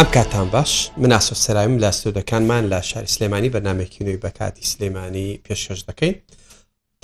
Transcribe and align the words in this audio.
ئەم 0.00 0.10
کاتان 0.18 0.48
باش 0.56 0.72
مناسۆ 1.02 1.34
سەرایم 1.44 1.74
لە 1.82 1.90
سودەکانمان 2.00 2.64
لە 2.72 2.80
شاری 2.90 3.10
سلێمانی 3.14 3.52
بەنامێکی 3.56 4.00
نوێی 4.06 4.22
بەکاتی 4.24 4.64
سلێمانی 4.72 5.28
پێشێش 5.46 5.80
دەکەین 5.88 6.14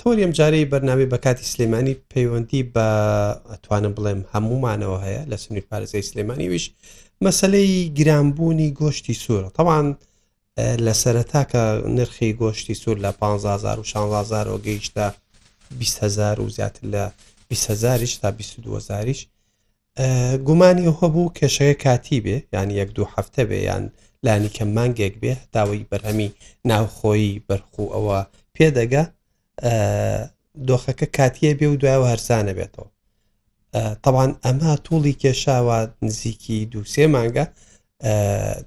تۆریەم 0.01 0.31
جارەی 0.37 0.65
بەرنامی 0.71 1.07
بەکاتی 1.13 1.45
سلێمانی 1.53 1.93
پەیوەندی 2.13 2.63
بە 2.75 2.87
ئەتوانم 3.51 3.93
بڵێم 3.97 4.21
هەمومانەوە 4.33 4.99
هەیە 5.05 5.21
لە 5.31 5.37
سنووی 5.43 5.67
پارێزەی 5.69 6.07
سلێمانی 6.09 6.49
ویش 6.51 6.65
مەسلەی 7.25 7.71
گرانبوونی 7.97 8.69
گۆشتی 8.81 9.15
سوورە 9.23 9.49
تەوان 9.57 9.87
لە 10.85 10.93
سەرەتا 11.01 11.41
کە 11.51 11.61
نرخی 11.97 12.29
گۆشتی 12.41 12.75
سوور 12.81 12.97
لە 13.05 13.11
15 13.19 13.79
و 13.81 13.83
16 13.83 14.57
گەیشتە 14.65 15.05
20هزار 15.81 16.37
و 16.39 16.49
زیاتر 16.55 16.83
لە 16.93 17.03
20هزاریش 17.53 18.13
تا 18.21 18.29
22هزاریش 18.43 19.19
گومانی 20.47 20.85
هەبوو 20.99 21.33
کێشەیە 21.37 21.75
کاتی 21.85 22.19
بێ 22.25 22.37
یان 22.55 22.69
یەک 22.81 22.89
دوو 22.95 23.05
هەفتە 23.15 23.43
بێ 23.49 23.59
یان 23.69 23.83
لانی 24.25 24.49
کە 24.55 24.63
مانگێک 24.77 25.13
بێ 25.23 25.33
داوای 25.55 25.85
بەرهەمی 25.91 26.29
ناوخۆیی 26.69 27.39
بەرخو 27.47 27.85
ئەوە 27.95 28.19
پێدەگا 28.55 29.03
دۆخەکە 30.67 31.07
کاتیە 31.17 31.51
بێ 31.59 31.65
و 31.69 31.75
دوایەوە 31.81 32.07
هەرسانە 32.11 32.53
بێتەوە 32.57 32.87
تەوان 34.03 34.31
ئەمە 34.45 34.71
توڵی 34.85 35.13
کێشاوە 35.21 35.77
نزیکی 36.07 36.59
دووسێ 36.73 37.05
مانگە 37.15 37.45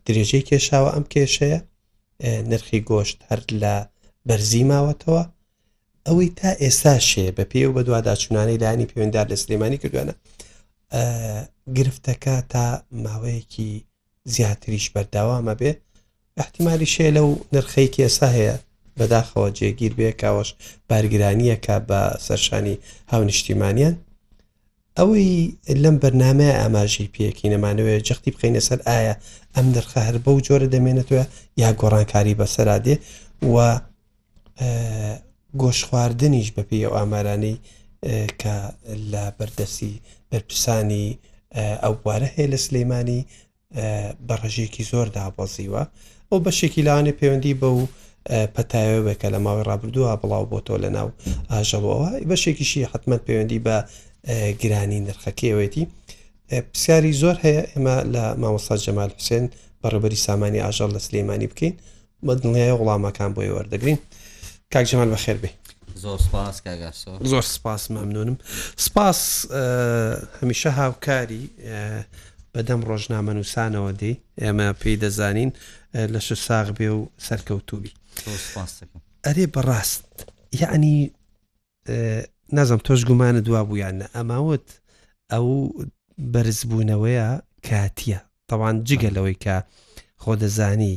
درێژەی 0.06 0.44
کێشاوە 0.48 0.90
ئەم 0.94 1.04
کێشەیە 1.12 1.60
نرخی 2.50 2.80
گۆشت 2.90 3.18
هەر 3.28 3.40
لە 3.62 3.74
بەرزی 4.28 4.64
ماوەتەوە 4.70 5.22
ئەوەی 6.06 6.28
تا 6.38 6.50
ئێستا 6.64 6.94
شێ 7.10 7.26
بە 7.36 7.44
پێ 7.50 7.60
و 7.68 7.72
بە 7.76 7.82
دوواداچوونانەی 7.86 8.62
لانی 8.64 8.88
پەیوەنددار 8.90 9.26
لە 9.32 9.36
سلێمانی 9.42 9.78
کردوانە 9.82 10.14
گرفتەکە 11.76 12.36
تا 12.52 12.64
ماوەیەکی 13.04 13.70
زیاتریش 14.34 14.84
بەرداوامە 14.94 15.54
بێ 15.60 15.72
احتیممالی 16.42 16.92
شێ 16.94 17.06
لەو 17.16 17.28
نرخەیەکی 17.54 18.00
ئێسا 18.06 18.28
هەیە 18.36 18.56
بەداخەوە 18.98 19.48
جێگیر 19.58 19.92
بێ 19.98 20.10
کاوەش 20.22 20.48
بارگرانیەکە 20.88 21.76
بە 21.88 22.00
سەرشانی 22.26 22.76
هاونیشتیمانیان 23.12 23.94
ئەوەی 24.98 25.30
لەم 25.82 25.96
بەرنمە 26.02 26.48
ئاماژی 26.60 27.10
پێکی 27.14 27.50
نەمانەوەی 27.52 28.00
جختی 28.06 28.30
بخینە 28.34 28.62
سەر 28.68 28.80
ئایا 28.88 29.14
ئەم 29.56 29.66
نرخە 29.74 30.00
هەر 30.08 30.16
بەو 30.24 30.36
جۆرە 30.46 30.68
دەمێنێتوە 30.74 31.24
یا 31.62 31.68
گۆڕانکاری 31.80 32.38
بەسەرادێ 32.40 32.94
و 33.54 33.56
گۆش 35.62 35.78
خواردنیش 35.88 36.48
بەپی 36.56 36.84
ئەو 36.84 36.92
ئامارانەی 36.98 37.56
کە 38.42 38.54
لە 39.12 39.24
بەردەسی 39.38 39.90
بەرپرسانی 40.32 41.06
ئەو 41.82 41.94
بوارە 42.02 42.28
هەیە 42.36 42.48
لە 42.52 42.58
سلەیمانی 42.66 43.20
بە 44.26 44.34
ڕژێکی 44.42 44.84
زۆر 44.90 45.06
دابەزیوە 45.16 45.82
ئەو 46.30 46.38
بەشێکی 46.46 46.82
لاوانێ 46.86 47.12
پەیوەندی 47.20 47.54
بە 47.60 47.68
و 47.78 47.82
پەتایەوەکە 48.54 49.28
لە 49.34 49.38
ماوەی 49.46 49.66
ڕابردووە 49.68 50.12
بڵاو 50.22 50.44
بۆ 50.52 50.58
تۆ 50.66 50.74
لە 50.84 50.90
ناو 50.96 51.08
ئاژەوەەوە 51.52 52.10
بەشێکیشی 52.30 52.88
حتممەد 52.92 53.22
پەیوەندی 53.28 53.58
بە 53.66 53.76
گرانی 54.62 55.00
نرخەکەوێتی 55.06 55.84
پرسیاری 56.70 57.12
زۆر 57.22 57.36
هەیە 57.44 57.62
ئێمە 57.70 57.96
لە 58.14 58.24
مامۆستا 58.42 58.76
جەمال 58.84 59.10
حوسێن 59.18 59.44
بەڕبەری 59.82 60.18
سامانی 60.26 60.64
ئاژەڵ 60.64 60.90
لە 60.96 61.00
سلەیمانی 61.06 61.50
بکەین 61.52 61.74
بەدڵنیای 62.26 62.72
وڵامەکان 62.80 63.30
بۆی 63.36 63.54
وەردەگرین 63.56 63.98
کاک 64.72 64.84
جەمال 64.90 65.10
بەخێر 65.16 65.38
بێ 65.42 65.50
زۆر 66.02 66.18
سپاس 66.18 66.56
زۆر 67.32 67.44
سپاس 67.56 67.82
مەمنونم 67.96 68.36
سپاس 68.86 69.18
هەمیشە 70.40 70.66
هاوکاری 70.80 71.44
بەدەم 72.54 72.80
ڕۆژنامە 72.88 73.32
نووسانەوە 73.36 73.90
دی 74.00 74.14
ئێمە 74.42 74.66
پێی 74.80 74.96
دەزانین 75.04 75.50
لە 76.12 76.20
ش 76.26 76.28
ساغ 76.46 76.66
بێ 76.78 76.88
و 76.98 77.08
سەرکەوتوبی 77.26 77.92
ئەرێ 79.26 79.44
بەڕاست 79.54 80.04
یعنی 80.62 80.96
نازم 82.52 82.78
تۆش 82.86 83.00
گومانە 83.10 83.40
دوا 83.48 83.60
بوویانە 83.68 84.06
ئەماوت 84.16 84.68
ئەو 85.32 85.46
بەرزبوونەوەیە 86.32 87.28
کاتیە 87.68 88.18
تەوان 88.50 88.74
جگەلەوەی 88.88 89.38
کە 89.44 89.56
خۆ 90.22 90.32
دەزانی 90.42 90.94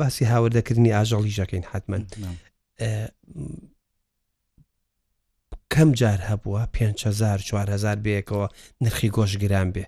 باسی 0.00 0.24
هاوردەکردنی 0.32 0.94
ئاژەڵی 0.94 1.34
ژەکەین 1.38 1.64
حتمما 1.72 1.98
کەم 5.72 5.92
جار 6.00 6.18
هەبووە 6.30 6.60
500 6.72 7.38
4هزار 7.38 7.96
بەیەکەوە 8.04 8.46
نرخی 8.80 9.10
گۆشگران 9.16 9.68
بێ 9.74 9.84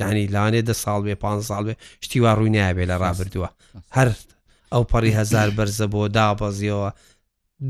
یعنی 0.00 0.26
لاانێ 0.34 0.62
دە 0.68 0.72
ساڵ 0.82 1.00
بێ 1.06 1.14
5 1.14 1.42
ساڵ 1.48 1.62
بێ 1.68 1.74
شتیوا 2.04 2.32
ڕووی 2.36 2.50
نابێ 2.56 2.84
لە 2.90 2.96
ڕابردووە 3.02 3.48
هەر 3.96 4.08
ئەو 4.72 4.82
پەڕی 4.90 5.10
هزار 5.20 5.48
بەرزە 5.56 5.86
بۆ 5.92 6.02
دابەزیەوە 6.16 6.90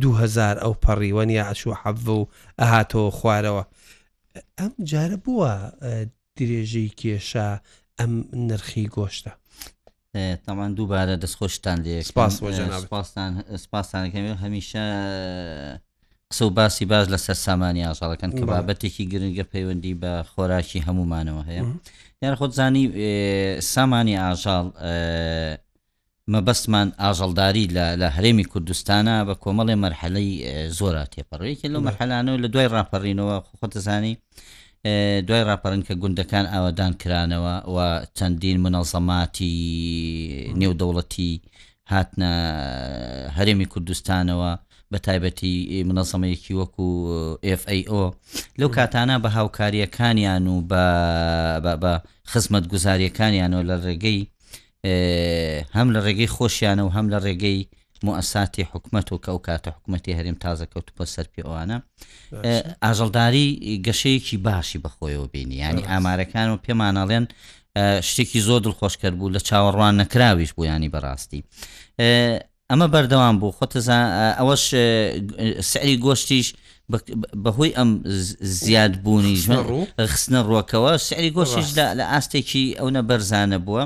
2000 0.03 0.57
ئەو 0.63 0.73
پەڕیوەنی 0.83 1.39
عشوە 1.51 1.75
حەبە 1.83 2.11
و 2.21 2.27
ئەهاتەوە 2.61 3.11
خوارەوە 3.19 3.65
ئەم 4.59 4.73
جارە 4.91 5.17
بووە 5.25 5.53
درێژەی 6.37 6.95
کێشە 7.01 7.49
ئەم 7.99 8.13
نرخی 8.49 8.87
گۆشتە 8.97 9.33
تامان 10.47 10.75
دووبارە 10.77 11.17
دەستخۆشتان 11.25 11.79
لێپاسستانەکەم 11.85 14.27
هەمیشە 14.45 14.85
قسە 16.31 16.43
و 16.45 16.51
باسی 16.57 16.85
باش 16.91 17.07
لەسەر 17.13 17.37
سامانی 17.47 17.85
ئاژاڵەکەن 17.87 18.31
کە 18.39 18.43
بابەتێکی 18.51 19.05
گرنگە 19.13 19.45
پەیوەندی 19.53 19.97
بە 20.03 20.13
خۆراشی 20.33 20.85
هەمومانەوە 20.87 21.43
هەیە 21.49 21.63
یان 22.23 22.35
خۆتزانی 22.41 22.83
سامانی 23.73 24.15
ئاژاڵ 24.25 24.67
مەبەستمان 26.33 26.89
ئاژەڵداری 27.03 27.67
لە 28.03 28.07
هەرێمی 28.17 28.47
کوردستانە 28.53 29.17
بە 29.29 29.35
کۆمەڵی 29.45 29.81
مەرحەلەی 29.83 30.31
زۆرا 30.79 31.05
تێپەڕێکی 31.13 31.69
لەو 31.73 31.81
مەرحەلانەوە 31.87 32.39
لە 32.45 32.49
دوای 32.53 32.71
ڕاپەڕینەوە 32.75 33.37
خۆتەزانی 33.61 34.15
دوای 35.27 35.43
ڕاپەرن 35.49 35.83
کە 35.87 35.95
گوندەکان 36.03 36.47
ئاوادان 36.53 36.93
کرانەوە 37.03 37.55
و 37.75 37.77
چەندین 38.19 38.59
منەڵزەماتی 38.65 39.57
نێودەوڵەتی 40.61 41.31
هاتنە 41.93 42.31
هەرێمی 43.37 43.69
کوردستانەوە 43.73 44.51
بە 44.93 44.99
تایبەتی 45.07 45.85
منەزەمەیەکی 45.89 46.59
وەکو 46.61 46.87
FAO 47.61 48.03
لەو 48.61 48.69
کاتانە 48.79 49.15
بە 49.25 49.29
هاوکاریەکانیان 49.37 50.45
و 50.53 50.57
بە 51.83 51.93
خزمەت 52.31 52.65
گوزاریەکانیانەوە 52.73 53.65
لە 53.71 53.77
ڕێگەی 53.87 54.21
هەم 55.77 55.89
لە 55.95 56.01
ڕێگەی 56.07 56.33
خۆشیانە 56.37 56.83
و 56.87 56.95
هەم 56.97 57.07
لە 57.13 57.19
ڕێگەی 57.27 57.61
مؤسساتی 58.05 58.63
حکومت 58.63 59.13
و 59.13 59.21
کە 59.27 59.29
و 59.29 59.39
کاتە 59.47 59.69
حکوومەتتی 59.69 60.13
هەریم 60.19 60.37
تازەکەوتپە 60.45 61.05
سەرپی 61.15 61.43
ئەوانە 61.45 61.77
ئاژەڵداری 62.85 63.47
گەشەیەکی 63.87 64.37
باشی 64.37 64.79
بەخۆیەوە 64.85 65.29
بینی 65.33 65.57
ینی 65.61 65.83
ئامارەکان 65.89 66.49
و 66.51 66.59
پێمانەڵێن 66.65 67.25
شتێکی 68.09 68.41
زۆر 68.47 68.61
دڵخۆشکرد 68.65 69.15
بوو 69.19 69.35
لە 69.35 69.41
چاوەڕوان 69.49 69.95
نەکراویش 70.03 70.53
بوویانی 70.55 70.91
بەڕاستی 70.95 71.41
ئەمە 72.71 72.87
بەردەوام 72.93 73.37
بوو 73.41 73.55
خۆتەزان 73.59 74.07
ئەوەش 74.39 74.65
سعری 75.71 75.97
گۆشتیش 76.07 76.47
بەهۆی 77.45 77.73
ئەم 77.79 77.91
زیادبوونی 78.63 79.37
خستنە 80.15 80.41
ڕۆکەوە 80.51 80.93
سعری 81.09 81.31
گۆشیش 81.37 81.69
لە 81.99 82.05
ئاستێکی 82.13 82.65
ئەوە 82.79 83.01
بەرزانە 83.09 83.59
بووە 83.67 83.83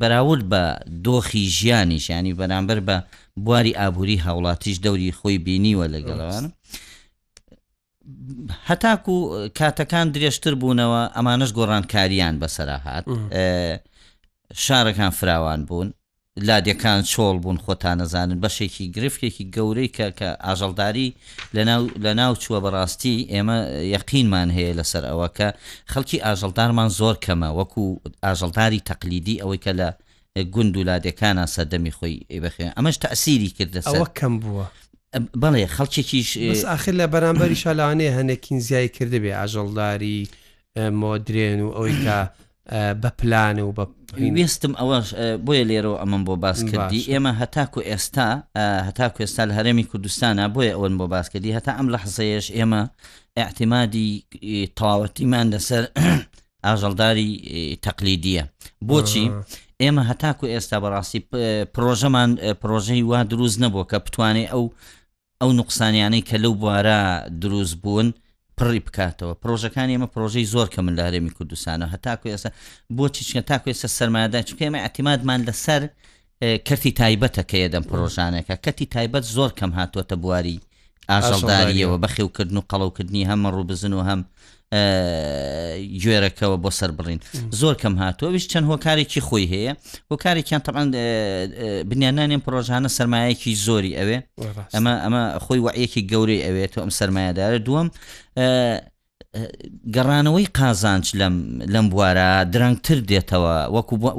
بەراورد 0.00 0.44
بە 0.52 0.62
دۆخی 1.06 1.44
ژیانی 1.56 1.98
ژیانی 2.06 2.32
بەرامبەر 2.40 2.78
بە 2.88 2.96
بواری 3.44 3.72
ئابووری 3.80 4.18
هاوڵاتیش 4.26 4.76
دەوری 4.84 5.12
خۆی 5.18 5.38
بینیوە 5.46 5.86
لەگەڵەوەن. 5.94 6.44
هەتاکو 8.68 9.16
کاتەکان 9.58 10.06
درێژتر 10.14 10.54
بوونەوە 10.60 11.00
ئەمانش 11.16 11.50
گۆڕانکاریان 11.58 12.34
بەسەرا 12.42 12.78
هاات 12.84 13.04
شارەکان 14.64 15.10
فراوان 15.18 15.60
بوون 15.68 15.88
لادەکان 16.36 17.02
چۆڵ 17.02 17.38
بوون 17.42 17.56
خۆتان 17.64 17.98
نەزانن 18.02 18.38
بەشێکی 18.42 18.84
گرفتێکی 18.96 19.44
گەورەی 19.54 19.88
کە 19.96 20.06
کە 20.18 20.28
ئاژەڵداری 20.46 21.08
لە 22.04 22.12
ناو 22.20 22.34
چووە 22.42 22.58
بەڕاستی 22.64 23.26
ئێمە 23.32 23.58
یەقینمان 23.94 24.50
هەیە 24.56 24.76
لەسەر 24.78 25.04
ئەوە 25.10 25.28
کە 25.38 25.48
خەڵکی 25.92 26.22
ئاژەڵدارمان 26.26 26.88
زۆر 27.00 27.14
کەمە 27.24 27.50
وەکو 27.58 27.84
ئاژەڵداری 28.24 28.80
تەقلیدی 28.90 29.40
ئەوەی 29.40 29.60
کە 29.64 29.72
لە 29.80 29.88
گوند 30.54 30.76
و 30.76 30.84
لادەکانە 30.88 31.44
سەردەمی 31.54 31.92
خۆی 31.98 32.14
بەخێن 32.44 32.70
ئەمەش 32.76 32.96
تەسیری 33.04 33.50
کردە 33.58 33.80
ئەوە 33.88 34.08
کەم 34.18 34.34
بووە. 34.42 34.66
بڵێ 35.42 35.62
خەڵکێکیش 35.76 36.30
آخر 36.76 36.92
لە 37.00 37.06
بەرامبەری 37.12 37.60
شالانێ 37.62 38.08
هەنێکین 38.18 38.58
زیای 38.66 38.88
کردبێ 38.96 39.32
ئاژەڵداری 39.38 40.20
مۆدرێن 41.00 41.60
و 41.64 41.70
ئەوەی 41.76 41.96
کە 42.04 42.18
بە 42.72 43.10
پلان 43.22 43.60
و 43.60 43.72
بە 43.76 43.84
وێستم 44.36 44.72
ئەوەش 44.80 45.06
بۆیە 45.44 45.64
لێرەوە 45.70 45.96
ئەمەم 46.02 46.22
بۆ 46.28 46.34
باس 46.44 46.60
کردی 46.70 47.00
ئێمە 47.12 47.32
هەتاکو 47.40 47.80
ئێستا 47.90 48.28
هەتاکو 48.88 49.18
ئێستا 49.24 49.42
لە 49.48 49.52
هەرێمی 49.58 49.84
کوردستانە 49.90 50.44
بۆیە 50.54 50.72
ئەوەن 50.76 50.94
بۆ 51.00 51.06
باس 51.14 51.26
کردی 51.32 51.56
هەتا 51.58 51.72
ئەم 51.78 51.88
لە 51.94 51.98
حزەیەش 52.04 52.46
ئێمە 52.56 52.82
ئاحتیمادی 53.38 54.10
تاوەتیمان 54.78 55.46
لەسەر 55.54 55.84
ئاژەڵداری 56.66 57.32
تەقلیدیە 57.86 58.44
بۆچی 58.88 59.26
ئێمە 59.82 60.02
هەتاکو 60.10 60.44
ئێستا 60.54 60.76
بەڕاستی 60.84 61.20
پرۆژەمان 61.74 62.30
پرۆژەی 62.62 63.02
وا 63.10 63.20
دروست 63.32 63.58
نەبوو 63.64 63.88
کە 63.90 63.96
بتوانێت 64.06 64.48
ئەو 64.52 64.64
ئەو 65.40 65.50
نقصانیانەی 65.60 66.24
کە 66.28 66.36
لەو 66.44 66.52
بوارە 66.62 67.00
دروست 67.42 67.74
بوون 67.82 68.08
پڕی 68.58 68.80
بکاتەوە 68.86 69.34
پرۆژەکان 69.42 69.88
ئێمە 69.92 70.08
پرۆژەی 70.14 70.46
زۆر 70.54 70.66
کە 70.74 70.80
من 70.86 70.94
لە 70.98 71.02
هەرێمی 71.06 71.34
کوردستانە 71.36 71.86
هەتاکو 71.94 72.26
ئێستا 72.32 72.50
بۆچی 72.96 73.22
چکە 73.28 73.42
تاکو 73.50 73.66
ئێستا 73.70 73.88
سەرمادا 73.98 74.40
چکە 74.48 74.62
ئێمە 74.66 74.80
ئەتیمادمان 74.84 75.40
لەسەر 75.48 75.82
کەتی 76.68 76.90
تایبەتە 77.00 77.42
کە 77.50 77.56
یەدەم 77.64 77.84
پرۆژانەکە 77.90 78.54
کەتی 78.64 78.86
تایبەت 78.94 79.24
زۆر 79.36 79.50
کەم 79.58 79.70
هاتووەتە 79.78 80.14
بواری 80.22 80.56
ئاژەڵداریەوە 81.10 81.96
بەخێوکردن 82.04 82.56
و 82.58 82.66
قەڵەوکردنی 82.70 83.28
هەمە 83.30 83.48
ڕوو 83.54 83.68
بزن 83.70 83.92
و 83.94 84.02
هەم 84.08 84.20
گوێرەکەەوە 86.02 86.56
بۆ 86.64 86.70
سەر 86.78 86.90
بڕین 86.98 87.20
زۆر 87.60 87.74
کەم 87.82 87.94
هاتووەویش 88.02 88.44
چەند 88.52 88.66
هۆکارێکی 88.70 89.20
خۆی 89.28 89.46
هەیە 89.54 89.72
هۆکارێکیان 90.10 90.62
تەبان 90.66 90.86
بنیانانێن 91.90 92.42
پرۆژانە 92.46 92.88
سرمایەکی 92.96 93.52
زۆری 93.66 93.92
ئەوێ 93.98 94.18
ئەمە 94.74 94.92
ئەمە 95.04 95.22
خۆی 95.44 95.62
وەیەکی 95.64 96.02
گەورەی 96.10 96.42
ئەوێت 96.46 96.72
و 96.74 96.80
ئەم 96.84 96.90
سرمایهدارە 96.98 97.58
دووەم 97.66 97.88
گەڕانەوەی 99.94 100.50
قازانج 100.58 101.04
لەم 101.74 101.86
بوارە 101.92 102.28
درنگتر 102.54 102.98
دێتەوە 103.10 103.56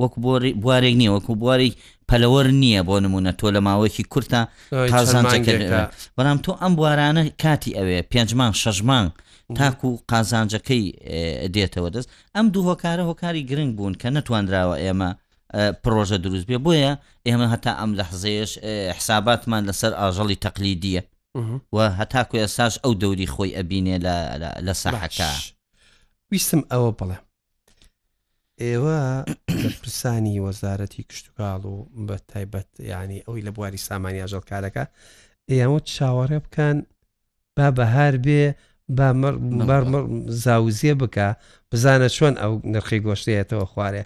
وەکو 0.02 0.16
بوارێک 0.64 0.96
نییە 1.02 1.12
وەکو 1.16 1.34
بواری 1.42 1.72
پەلەوەر 2.10 2.48
نییە 2.62 2.82
بۆ 2.88 2.96
نمونە 3.06 3.32
تۆ 3.40 3.48
لە 3.56 3.60
ماوەیەکی 3.68 4.06
کورتە 4.14 4.42
قازانجەکە 4.94 5.54
بەڵام 6.18 6.38
تۆ 6.46 6.50
ئەم 6.62 6.74
بوارانە 6.78 7.24
کاتی 7.44 7.76
ئەوێ 7.78 7.98
پێنجمان 8.12 8.52
شەژمان 8.62 9.06
تاکو 9.56 9.88
و 9.94 9.98
قازانجەکەی 10.14 10.84
دێتەوە 11.56 11.90
دەست 11.96 12.10
ئەم 12.36 12.46
دوو 12.54 12.64
هۆکارە 12.72 13.04
هۆکاری 13.10 13.48
گرنگ 13.52 13.72
بوون 13.78 13.94
کە 14.02 14.08
نەتواندراوە 14.18 14.76
ئێمە 14.84 15.10
پرۆژە 15.84 16.18
دروست 16.26 16.46
بێ 16.50 16.58
بۆیە 16.66 16.94
ئێمە 17.28 17.48
هەتا 17.54 17.72
ئەم 17.80 17.92
لە 18.00 18.04
حزەیەش 18.12 18.52
حساباتمان 18.98 19.64
لەسەر 19.70 19.92
ئاژەڵی 20.00 20.42
تەقلیدیە 20.46 21.02
و 21.76 21.78
هەتاکو 22.00 22.36
ئێساش 22.42 22.74
ئەو 22.84 22.94
دەوری 23.02 23.28
خۆی 23.34 23.56
ئەبینێ 23.58 23.98
لە 24.68 24.74
سەحەکە 24.84 25.28
ویستم 26.32 26.62
ئەوە 26.72 26.92
بڵێ 27.00 27.18
ئێوە 28.64 29.00
پرسانی 29.80 30.36
وەزارەتی 30.46 31.04
کشتتوکاڵ 31.10 31.62
و 31.72 31.76
بە 32.08 32.16
تایبەت 32.32 32.70
ینی 32.92 33.20
ئەوی 33.28 33.42
لە 33.48 33.52
بواری 33.56 33.84
سامانی 33.88 34.22
ئاژەڵ 34.24 34.44
کارەکە 34.52 34.84
ئێمە 35.52 35.80
چاوەڕێ 35.94 36.40
بکەن 36.46 36.78
با 37.58 37.68
بەهار 37.78 38.16
بێ 38.26 38.46
زاوزیە 38.92 40.94
بکە 41.02 41.28
بزانە 41.74 42.10
چۆن 42.18 42.34
ئەو 42.42 42.54
نرخی 42.74 43.00
گۆشتێتەوە 43.06 43.66
خوارێ 43.74 44.04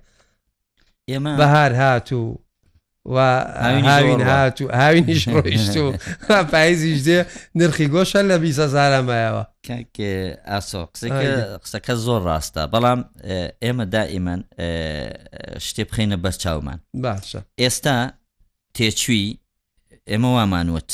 ئێمە 1.11 1.31
بەهار 1.39 1.73
هات 1.81 2.09
و 2.15 2.17
هاوین 3.11 4.21
هات 4.31 4.57
و 4.61 4.65
هاوینیش 4.73 5.29
ڕۆیشت 5.35 5.75
و 6.29 6.31
پایزیش 6.51 6.99
دێ 7.07 7.19
نرخی 7.59 7.87
گۆشە 7.93 8.21
لە 8.29 8.35
بیزەزارەمایەوە 8.43 9.43
ئاسۆ 10.51 10.81
قسەکە 11.63 11.93
زۆر 12.05 12.21
ڕاستە 12.29 12.61
بەڵام 12.73 12.99
ئێمە 13.63 13.85
دائیمەن 13.95 14.41
شتێ 15.67 15.83
بخینە 15.89 16.17
بەر 16.23 16.31
چاومان 16.41 16.79
باشە 17.03 17.39
ئێستا 17.61 17.95
تێچوی 18.75 19.27
ئێمە 20.11 20.25
وامانوت 20.35 20.91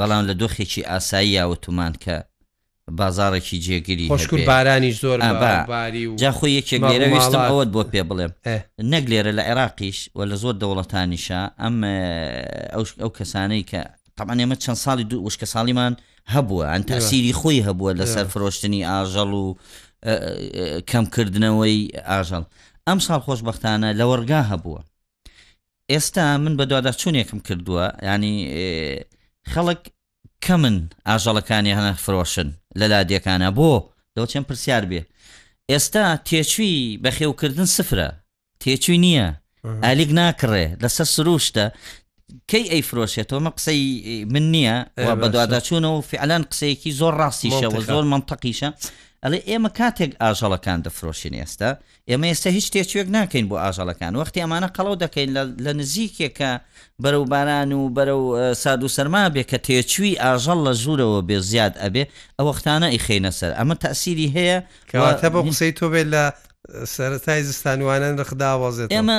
بەڵام 0.00 0.22
لە 0.28 0.34
دۆخێکی 0.40 0.82
ئاسایی 0.90 1.34
یاوتمان 1.40 1.92
کە 2.04 2.18
بازارێکی 2.92 3.56
جێگیری 3.64 4.08
خوشکور 4.08 4.44
بارانی 4.52 4.92
زۆر 5.02 5.18
جاخۆی 6.22 6.52
یەکێک 6.60 6.82
لێرەویستم 6.90 7.42
ئەوت 7.50 7.68
بۆ 7.74 7.82
پێ 7.92 8.02
بڵێم 8.08 8.32
نەک 8.92 9.04
لێرە 9.10 9.32
لە 9.38 9.42
عێراقیش 9.50 9.98
و 10.16 10.20
لە 10.30 10.34
زۆر 10.42 10.54
دەوڵەتانیشە 10.62 11.40
ئەم 11.62 11.76
ئەو 13.02 13.10
کەسانەی 13.18 13.62
کە 13.70 13.80
تەمان 14.18 14.38
ئێمە 14.42 14.56
چەند 14.64 14.76
ساڵی 14.84 15.04
دوو 15.10 15.26
وشکە 15.26 15.46
ساڵیمان 15.54 15.92
هەبووە 16.34 16.64
ئەن 16.72 16.82
تاسیری 16.90 17.32
خۆی 17.40 17.64
هەبووە 17.68 17.90
لەسەر 18.00 18.24
فرۆشتنی 18.32 18.82
ئاژەڵ 18.90 19.30
و 19.42 19.46
کەمکردنەوەی 20.90 21.80
ئاژەڵ 22.08 22.42
ئەم 22.88 22.98
ساڵ 23.06 23.20
خۆشببختانە 23.26 23.88
لە 23.98 24.04
وەرگا 24.10 24.42
هەبووە 24.52 24.80
ئێستا 25.92 26.24
من 26.44 26.54
بە 26.58 26.62
دووادا 26.68 26.92
چونێکم 27.00 27.38
کردووە 27.48 27.86
ینی 28.10 28.36
خەڵک 29.52 29.80
کە 30.44 30.50
من 30.62 30.76
ئاژەڵەکانی 31.06 31.72
هەنە 31.78 31.92
فرۆشن 32.04 32.48
لە 32.80 32.86
لادێکانە 32.92 33.50
بۆ 33.58 33.70
دەو 34.18 34.26
چەند 34.32 34.46
پرسیار 34.50 34.84
بێ 34.90 35.00
ئێستا 35.72 36.04
تێچوی 36.28 36.98
بە 37.02 37.10
خێوکردن 37.16 37.68
سفرە 37.76 38.08
تێچوی 38.62 38.98
نییە 39.06 39.28
ئالیگ 39.84 40.10
ناکڕێ 40.20 40.64
لەسەر 40.82 41.06
سروشتە 41.16 41.64
کەی 42.50 42.64
ئەیفرۆشێتەوە 42.72 43.40
مە 43.46 43.50
قسەی 43.56 43.80
من 44.32 44.44
نییە 44.54 44.76
بەدواداچوونەوە 45.22 46.00
فعلان 46.10 46.42
قسەیەکی 46.50 46.90
زۆر 47.00 47.14
ڕاستیشەوە 47.22 47.78
زۆر 47.90 48.04
منتەقیشە 48.12 48.70
ئەڵێ 49.26 49.40
ئێمە 49.50 49.70
کاتێک 49.78 50.12
ئاژەڵەکان 50.22 50.78
دەفرۆشین 50.86 51.34
ئێستا 51.40 51.70
ئێمە 52.10 52.26
ئێستا 52.30 52.48
هیچ 52.56 52.66
تێکوێک 52.74 53.08
ناکەین 53.16 53.44
بۆ 53.50 53.56
ئاژەڵەکان 53.64 54.12
وەختی 54.20 54.40
ئەمانە 54.44 54.68
قەڵەو 54.76 54.94
دەکەین 55.04 55.28
لە 55.64 55.72
نزیکێکە 55.80 56.50
بەرەو 57.02 57.24
باران 57.32 57.70
و 57.78 57.82
بەرەو 57.96 58.22
ساد 58.62 58.80
و 58.84 58.88
سەرما 58.96 59.22
بێ 59.34 59.42
کە 59.50 59.58
تێچووی 59.66 60.14
ئاژەڵ 60.24 60.58
لە 60.66 60.72
ژوورەوە 60.82 61.20
بێ 61.28 61.36
زیاد 61.50 61.74
ئەبێ 61.82 62.02
ئەو 62.38 62.46
وەختانە 62.50 62.88
ئیخینە 62.94 63.30
سەر 63.38 63.52
ئەمە 63.58 63.74
تاسیری 63.84 64.28
هەیە 64.36 64.58
کەواتە 64.90 65.28
بە 65.34 65.38
قسەی 65.46 65.72
تۆ 65.78 65.86
بێت 65.92 66.06
لە 66.14 66.24
سەرەتای 66.94 67.40
زستانوانان 67.48 68.14
رخداوازێت 68.22 68.88
ئێمە 68.96 69.18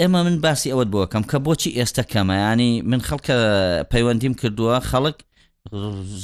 ئێمە 0.00 0.20
من 0.26 0.36
باسی 0.44 0.68
ئەوەت 0.72 0.88
بۆکەم 0.94 1.22
کە 1.30 1.36
بۆچی 1.44 1.70
ئێستا 1.78 2.02
کەمەیانی 2.12 2.72
من 2.90 3.00
خەڵکە 3.08 3.36
پەیوەندیم 3.92 4.34
کردووە 4.40 4.76
خەڵک 4.90 5.18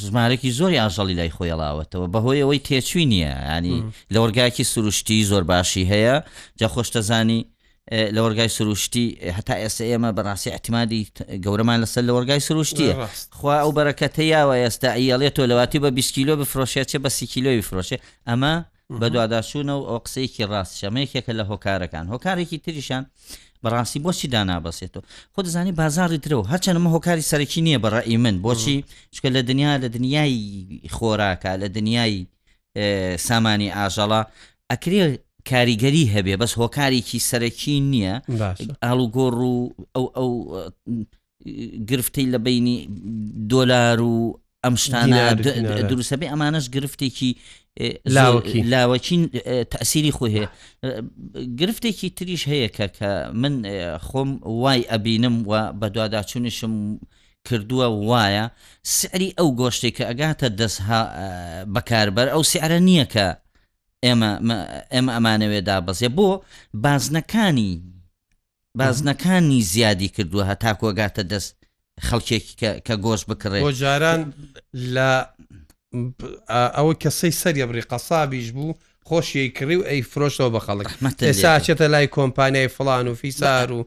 ژمارەی 0.02 0.50
زۆری 0.58 0.78
ئاژەڵی 0.82 1.14
لای 1.20 1.32
خۆیڵاوەتەوە 1.36 2.06
بەهۆیەوەی 2.14 2.60
تێچوی 2.68 3.06
نییە 3.12 3.34
ینی 3.54 3.76
لە 4.14 4.18
وەرگایکی 4.22 4.64
سروشتی 4.72 5.24
زۆر 5.30 5.42
باشی 5.52 5.84
هەیە 5.92 6.14
جا 6.60 6.68
خۆشتەزانی 6.74 7.40
لە 8.14 8.20
وەرگای 8.24 8.50
سروشتی 8.56 9.06
هەتا 9.36 9.54
ئێستا 9.62 9.84
ئێمە 9.90 10.10
بەڕاستی 10.18 10.48
احتیمادی 10.56 11.00
گەورەمان 11.44 11.78
لەسەر 11.82 12.02
لە 12.08 12.12
وەرگای 12.16 12.42
سروشتیە 12.48 12.94
خوا 13.38 13.54
ئەو 13.62 13.70
بەرەکەتە 13.78 14.22
یاوە 14.34 14.54
ئێستا 14.62 14.90
ئیڵێتەوە 15.02 15.46
لەواتی 15.50 15.78
بە 15.84 15.90
20 15.90 16.14
کیلو 16.16 16.32
بفرۆشێت 16.40 16.86
چێ 16.90 16.98
بە 17.04 17.08
سی 17.16 17.26
کیلۆی 17.32 17.62
فرۆشێ 17.68 17.98
ئەمە 18.28 18.54
بە 19.00 19.08
دوواداشوونە 19.14 19.74
و 19.78 19.82
ئەو 19.90 19.98
قسەیەکی 20.04 20.44
ڕاست 20.52 20.72
شەمەیەکێکە 20.80 21.32
لە 21.38 21.44
هۆکارەکان 21.50 22.04
هۆکارێکی 22.12 22.58
تریشان 22.66 23.02
بەڕاستی 23.64 23.98
بۆچی 24.06 24.28
دانابەسێتەوە 24.34 25.02
خۆ 25.34 25.40
دەزانی 25.46 25.72
بازاری 25.80 26.18
درەوە 26.24 26.44
هەرچەندمە 26.52 26.88
هۆکاری 26.96 27.28
سەرکی 27.30 27.60
نییە 27.66 27.78
بەڕی 27.84 28.16
من 28.24 28.36
بۆچی 28.46 28.76
چکە 29.14 29.28
لە 29.36 29.40
دنیا 29.50 29.72
لە 29.82 29.88
دنیای 29.96 30.34
خۆراکە 30.96 31.52
لە 31.62 31.68
دنیای 31.76 32.14
سامانی 33.26 33.68
ئاژەڵا 33.76 34.20
ئەکرێ 34.72 35.00
کاریگەری 35.50 36.04
هەبێ 36.14 36.34
بەس 36.42 36.52
هۆکارێکی 36.60 37.18
سەرەکی 37.30 37.74
نییە 37.92 38.14
ئالوگۆڕ 38.84 39.36
و 39.52 39.56
ئەو 39.96 40.04
ئەو 40.16 40.30
گرفتەی 41.90 42.26
لە 42.34 42.38
بینی 42.46 42.76
دۆلار 43.52 44.00
و 44.14 44.18
ئەم 44.66 44.74
شتانە 44.84 45.20
دروستەبێ 45.90 46.26
ئەمانەش 46.30 46.66
گرفتێکی 46.76 47.30
لاوەکین 48.72 49.22
تەسیری 49.72 50.12
خۆ 50.16 50.26
هەیە 50.34 50.48
گرفتێکی 51.60 52.08
تریش 52.18 52.42
هەیە 52.52 52.68
کە 52.76 52.86
کە 52.96 53.10
من 53.42 53.54
خۆم 54.06 54.30
وای 54.62 54.80
ئەبینم 54.92 55.34
و 55.50 55.52
بە 55.80 55.86
دوواداچونشم 55.94 56.74
کردووە 57.48 57.86
وایە 58.10 58.44
سعری 58.96 59.28
ئەو 59.38 59.48
گۆشتێک 59.60 59.94
کە 59.96 60.04
ئەگاتە 60.10 60.48
دەستها 60.60 61.00
بەکاربەر 61.74 62.26
ئەو 62.34 62.42
سیعرە 62.52 62.78
نییە 62.88 63.06
کە 63.14 63.26
ئێمە 64.04 64.30
ئێمە 64.94 65.12
ئەمانەوێ 65.16 65.60
دابەزێ 65.68 66.08
بۆ 66.16 66.30
بازنەکانی 66.84 67.72
بازنەکانی 68.80 69.58
زیادی 69.72 70.08
کردووە 70.16 70.44
هە 70.50 70.54
تاکۆگاتە 70.64 71.22
دەست 71.32 71.52
خەڵکێکی 72.06 72.54
کە 72.86 72.94
گۆشت 73.04 73.24
بکڕێت 73.30 73.62
بۆ 73.64 73.72
جاران 73.82 74.20
لە 74.94 75.10
ئەوە 76.76 76.92
کەسەی 77.02 77.32
سەریە 77.42 77.66
بری 77.70 77.88
قەسابیش 77.90 78.48
بوو 78.56 78.78
خۆشی 79.08 79.48
کڕی 79.56 79.76
و 79.78 79.86
ئەی 79.90 80.00
فرۆشەوە 80.10 80.50
بە 80.54 80.60
خەڵک 80.66 80.88
ئێساچێتە 81.28 81.86
لای 81.92 82.06
کۆمپانیای 82.18 82.68
فلان 82.76 83.06
و 83.08 83.14
فیسار 83.20 83.68
و 83.72 83.80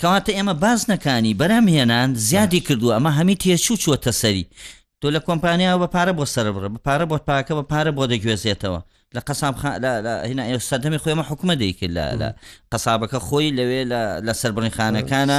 کەواتە 0.00 0.30
ئێمە 0.36 0.54
باز 0.64 0.80
نەکانی 0.90 1.36
بەرام 1.40 1.66
هێنان 1.76 2.10
زیادی 2.28 2.60
کردو 2.66 2.94
ئەمە 2.96 3.10
هەمی 3.18 3.36
تێچوو 3.42 3.80
چوەتە 3.84 4.12
سەری 4.22 4.46
تۆ 5.00 5.08
لە 5.14 5.20
کۆمپانیاەوە 5.28 5.78
بە 5.82 5.88
پارە 5.94 6.12
بۆ 6.18 6.24
سەر 6.34 6.46
بڕە 6.54 6.68
بە 6.74 6.78
پارە 6.86 7.04
بۆ 7.10 7.16
پاکە 7.28 7.54
بە 7.58 7.62
پارە 7.72 7.92
بۆ 7.96 8.04
دەگوێزێتەوە 8.12 8.80
لە 9.16 9.20
قەساب 9.28 9.54
هنا 10.28 10.58
ئێستادەمی 10.58 10.98
خۆمە 11.02 11.24
حکومە 11.30 11.54
دەیکرد 11.62 11.96
لە 12.22 12.28
قەسابەکە 12.74 13.18
خۆی 13.28 13.48
لەوێ 13.58 13.80
لە 14.26 14.32
سربڕنیخانەکانە 14.40 15.38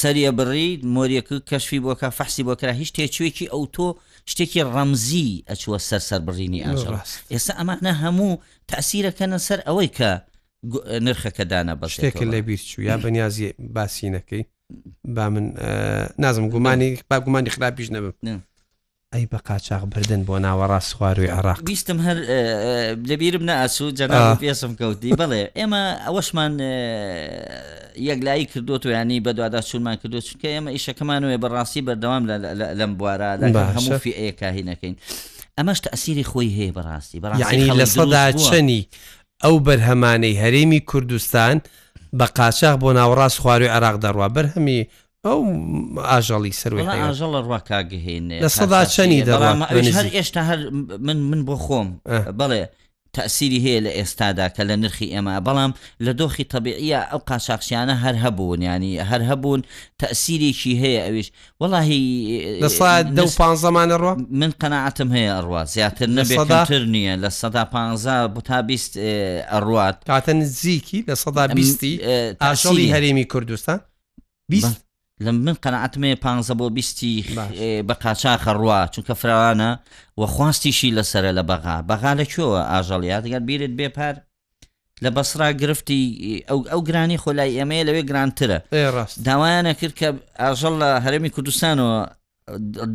سەریە 0.00 0.30
بڕی 0.38 0.68
مۆریەک 0.96 1.28
کەشفی 1.50 1.80
بۆکە 1.84 2.08
فەحسی 2.18 2.42
بۆکرا 2.48 2.72
هیچ 2.80 2.90
تێچوێکی 2.96 3.46
ئەو 3.52 3.64
تۆ 3.76 3.86
شتێکی 4.30 4.62
ڕەمزی 4.74 5.30
ئەچوە 5.50 5.76
سەر 5.88 6.00
سربڕینی 6.10 6.60
ئاژەڵ 6.66 6.94
ئێستا 7.34 7.52
ئەمانە 7.58 7.92
هەموو 8.02 8.32
تاسیرەکەنە 8.72 9.36
سەر 9.46 9.60
ئەوەی 9.68 9.88
کە 9.98 10.10
نرخەکەدانە 11.06 11.74
بە 11.80 11.86
شتێکن 11.94 12.28
لە 12.34 12.38
بیرچوو 12.48 12.82
یا 12.88 12.96
بەنیازی 13.04 13.46
باسینەکەی 13.76 14.42
با 15.16 15.28
من 15.32 15.44
نازم 16.18 16.48
گومانی 16.52 16.90
با 17.10 17.16
گومانی 17.26 17.50
خراپیش 17.54 17.88
نەبم 17.94 18.14
ئەی 19.14 19.26
بە 19.32 19.38
قاچاق 19.48 19.82
بردن 19.84 20.22
بۆ 20.24 20.36
ناوەڕاست 20.44 20.92
خواروی 20.92 21.26
عراق 21.26 21.62
بیستم 21.64 21.98
هەر 22.08 22.16
لەبیرم 23.08 23.42
ناسوود 23.42 23.96
جەنا 24.00 24.20
پێسم 24.44 24.72
کەوتی 24.80 25.12
بڵێ 25.18 25.42
ئێمە 25.58 25.82
ئەوەشمان 26.06 26.54
یەکلایی 28.08 28.46
کردوت 28.52 28.86
و 28.86 28.90
ینی 28.90 29.20
بە 29.26 29.30
دووادا 29.36 29.60
چونمان 29.60 29.96
کردو 29.96 30.20
چونکە 30.20 30.48
ئێمە 30.54 30.70
ئیشەکەمان 30.76 31.22
وێ 31.28 31.36
بەڕاستی 31.44 31.82
بەردەوام 31.86 32.22
لەم 32.80 32.92
بوارە 32.98 33.30
هەموو 33.76 33.98
فی 34.02 34.10
ئێکاهی 34.22 34.64
نەکەین 34.70 34.94
ئەمەش 35.58 35.78
ئەسیری 35.94 36.24
خۆی 36.30 36.50
هەیە 36.58 36.72
بەڕاستی 36.76 37.20
بەڕاستی 37.22 37.72
لە 37.80 37.84
سەدا 37.94 38.24
چنی 38.48 38.82
ئەو 39.44 39.56
بەرهەمانەی 39.66 40.38
هەرێمی 40.42 40.80
کوردستان 40.90 41.56
بە 42.18 42.26
قاچاق 42.38 42.74
بۆ 42.82 42.90
ناوەڕاست 42.98 43.38
خواروی 43.42 43.72
عراق 43.76 43.96
دەڕوا 44.04 44.28
بەرهەمی 44.36 44.80
ئەو 45.26 45.40
ئاژەڵی 46.10 46.52
سەروی 46.62 46.84
ئاژەڵە 46.86 47.40
ڕواکگەهێنێ 47.46 48.38
لە 48.44 48.50
سەدا 48.58 48.80
چەنی 48.94 49.20
هەر 49.96 50.06
ئێشتا 50.16 50.42
هەر 50.50 50.60
من 51.06 51.18
من 51.30 51.40
بۆ 51.48 51.56
خۆم 51.64 51.88
بڵێ 52.40 52.64
تاسیری 53.14 53.60
هەیە 53.66 53.80
لە 53.86 53.92
ئێستادا 53.98 54.46
کە 54.56 54.62
لە 54.68 54.74
نرخی 54.82 55.08
ئێمە 55.14 55.34
بەڵام 55.46 55.72
لە 56.04 56.12
دۆخی 56.20 56.44
تەبیعە 56.54 57.00
ئەو 57.10 57.20
قاشاقشیانە 57.28 57.94
هەر 58.04 58.14
هەبوون 58.24 58.60
ینی 58.70 58.92
هەر 59.10 59.22
هەبوون 59.30 59.60
تاسیرێکی 60.02 60.72
هەیە 60.82 61.00
ئەویش 61.06 61.28
وڵی 61.62 62.04
دە 63.18 63.22
و 63.28 63.30
پانزەمانە 63.40 63.96
ڕۆ 64.02 64.12
من 64.40 64.50
قەنەعاتم 64.60 65.08
هەیە 65.16 65.32
ئەڕوا 65.36 65.62
زیاتر 65.74 66.08
نەبێتتر 66.18 66.82
نییە 66.94 67.14
لە 67.22 67.30
سەدا 67.40 67.64
پ 67.72 67.74
بۆ 68.34 68.40
تا 68.48 68.62
بیست 68.70 68.92
ئەڕات 69.52 69.96
کاتە 70.10 70.32
نزیکی 70.40 71.00
لە 71.08 71.14
سەدا 71.22 71.44
بیستی 71.58 71.92
ئاشڵی 72.42 72.86
هەرێمی 72.94 73.24
کوردستان 73.32 73.80
بیست 74.52 74.87
لە 75.26 75.30
من 75.32 75.54
قەنعاتمێ 75.62 76.16
پ 76.22 76.26
بۆ 76.58 76.66
بیستی 76.74 77.24
بە 77.88 77.94
قاچاخە 78.02 78.52
ڕوا 78.60 78.88
چونکە 78.92 79.12
فراوانە 79.20 79.70
و 80.18 80.26
خواستیشی 80.26 80.92
لەسرە 80.98 81.32
لە 81.38 81.42
بەغا 81.50 81.76
بەغا 81.88 82.12
لە 82.20 82.24
کوێوە 82.32 82.60
ئاژەڵیات 82.70 83.24
گەر 83.32 83.42
بیرت 83.48 83.72
بێپار 83.80 84.14
لە 85.04 85.10
بەسرا 85.16 85.48
گرفتی 85.60 86.02
ئەو 86.48 86.58
ئەو 86.72 86.80
گرانی 86.88 87.18
خۆلای 87.22 87.56
ئێمەیە 87.58 87.84
لەوێ 87.88 88.02
گرانترە 88.10 88.58
داوایانە 89.26 89.72
کرد 89.80 89.94
کە 90.00 90.06
ئاژەڵ 90.42 90.74
لە 90.82 90.88
هەرمی 91.04 91.30
کوردستانەوە 91.34 91.98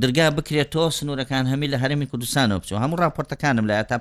درگا 0.02 0.30
بکرێتەوە 0.38 0.92
سنوورەکان 0.98 1.46
هەمی 1.54 1.68
لە 1.74 1.78
هەرمی 1.84 2.08
کوردستانەوە 2.12 2.60
بچوە 2.64 2.78
هەموو 2.84 2.98
راپۆرتەکانم 3.04 3.66
لە 3.72 3.84
تا 3.90 3.98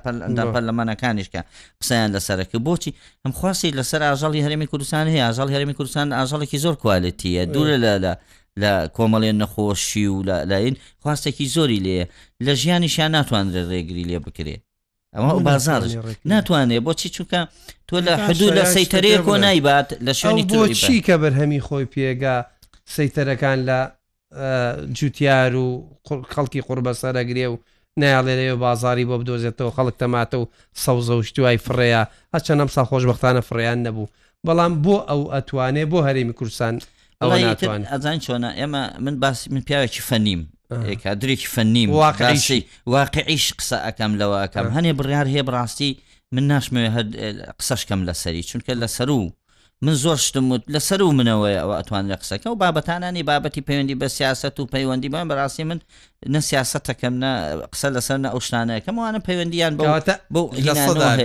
پەرلەمانەکانیشکە 0.53 1.41
قسەیان 1.81 2.09
لەسەرەکە 2.15 2.57
بۆچی 2.67 2.91
ئەم 3.25 3.31
خواستی 3.31 3.71
لەسەر 3.77 4.01
ئاژەڵی 4.09 4.41
هەرمی 4.45 4.67
کوردستان 4.71 5.07
هەیە 5.07 5.25
ئاژەڵ 5.27 5.49
هەرمی 5.55 5.73
کوردستان 5.77 6.07
ئاژەڵێکی 6.17 6.57
زۆر 6.65 6.75
کوالەتیە 6.81 7.43
دوورە 7.53 7.77
لە 7.85 7.93
لە 8.03 8.13
لە 8.61 8.71
کۆمەڵێن 8.97 9.37
نەخۆشی 9.41 10.07
و 10.13 10.17
لاین 10.51 10.75
خواستێکی 11.03 11.45
زۆری 11.55 11.79
لێ 11.85 11.99
لە 12.45 12.53
ژیانیشیان 12.61 13.11
ناتوانرێت 13.17 13.65
ڕێگری 13.71 14.05
لێ 14.09 14.19
بکرێت 14.25 14.61
ئەمە 15.15 15.33
بازارش 15.49 15.91
ناتوانێت 16.33 16.81
بۆچی 16.87 17.09
چونکە 17.15 17.39
تۆ 17.89 17.95
لە 18.07 18.11
حدود 18.27 18.51
لە 18.59 18.63
سەیتەرەیە 18.75 19.19
کۆ 19.27 19.33
نایبات 19.45 19.87
لە 20.05 20.11
شوێنی 20.21 20.45
چی 20.81 20.95
کە 21.05 21.15
بەرهەمی 21.23 21.61
خۆی 21.67 21.85
پێگا 21.93 22.37
سەیتەرەکان 22.95 23.59
لە 23.69 23.79
جوتیار 24.93 25.55
و 25.55 25.85
خەڵکی 26.07 26.61
قوربە 26.67 26.93
سەرەگرێ 27.01 27.45
و 27.53 27.57
نایڵێ 27.99 28.55
بازاری 28.65 29.05
بۆ 29.09 29.15
بدۆزێتەوە 29.21 29.71
خەڵک 29.77 29.95
تەماتە 30.01 30.37
و 30.39 30.49
سەوزە 30.83 31.13
وشتوای 31.19 31.57
فڕەیە 31.65 32.03
هەچە 32.35 32.51
نەم 32.59 32.69
سا 32.75 32.81
خۆشببختانە 32.89 33.41
فڕیان 33.49 33.79
نەبوو 33.85 34.07
بەڵام 34.47 34.73
بۆ 34.85 34.95
ئەو 35.09 35.21
ئەتوانێ 35.33 35.83
بۆ 35.91 35.99
هەرێمی 36.07 36.33
کورسان 36.39 36.75
ئەزان 37.93 38.17
چۆنە 38.25 38.49
ئێمە 38.59 38.81
من 39.03 39.19
باسی 39.23 39.49
من 39.53 39.61
پیاوێکی 39.67 40.01
فەنیم 40.09 40.41
درێکی 41.21 41.47
فەنیم 41.55 41.89
واقعیشی 41.89 42.61
واقعیش 42.85 43.53
قسە 43.59 43.77
ئەەکەم 43.85 44.11
لەوە 44.21 44.37
ئەەکەم 44.43 44.65
هەنێ 44.77 44.91
بڕیار 44.99 45.27
هەیە 45.33 45.43
بڕاستی 45.47 45.91
من 46.35 46.43
ناشمێ 46.51 46.83
قسەشکەم 47.59 48.01
لەسەری 48.09 48.43
چونکە 48.49 48.73
لەسەر 48.81 49.09
و 49.09 49.21
من 49.81 49.93
زۆر 49.93 50.15
شتموت 50.15 50.63
لەسەر 50.75 51.01
و 51.01 51.11
منەوەی 51.19 51.57
ئەوە 51.61 51.73
ئەتوان 51.79 52.03
لە 52.11 52.15
قسەکە 52.21 52.47
و 52.47 52.55
بابەتانانی 52.55 53.23
بابەتی 53.29 53.61
پەیوەندی 53.67 53.95
بە 54.01 54.07
سیاست 54.07 54.59
و 54.59 54.67
پەیوەندی 54.73 55.09
بان 55.09 55.25
بەڕاستی 55.29 55.59
من 55.63 55.79
نە 56.35 56.39
سیاستەکەم 56.49 57.13
نە 57.23 57.31
قسە 57.73 57.87
لەسەر 57.95 58.17
نە 58.25 58.29
ئەوشانەکەم 58.33 58.95
وانە 58.99 59.19
پەیوەندیان 59.27 59.73
بەواتە 59.79 60.15
بۆ 60.35 60.41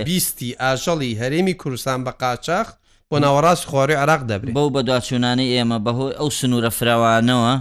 بیستی 0.09 0.55
ئاژەڵی 0.61 1.11
هەرێمی 1.21 1.53
کوردستان 1.61 1.99
بە 2.05 2.11
قاچاق 2.21 2.67
بۆ 3.11 3.15
ناوەڕاست 3.23 3.63
خۆری 3.71 3.95
عراق 4.03 4.21
دەبێت 4.31 4.53
بەو 4.57 4.69
بە 4.75 4.81
دواچوونانی 4.87 5.47
ئێمە 5.55 5.77
بەهۆی 5.85 6.13
ئەو 6.19 6.29
سنوورە 6.39 6.71
فراوانەوە 6.77 7.53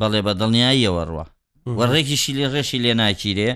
بەڵێ 0.00 0.20
بە 0.26 0.32
دڵنیاییەوە 0.40 1.02
ڕوە 1.10 1.24
وەڕێکیشی 1.78 2.32
لێ 2.38 2.46
ڕێشی 2.54 2.78
لێ 2.84 2.94
ناکیرێ 3.00 3.50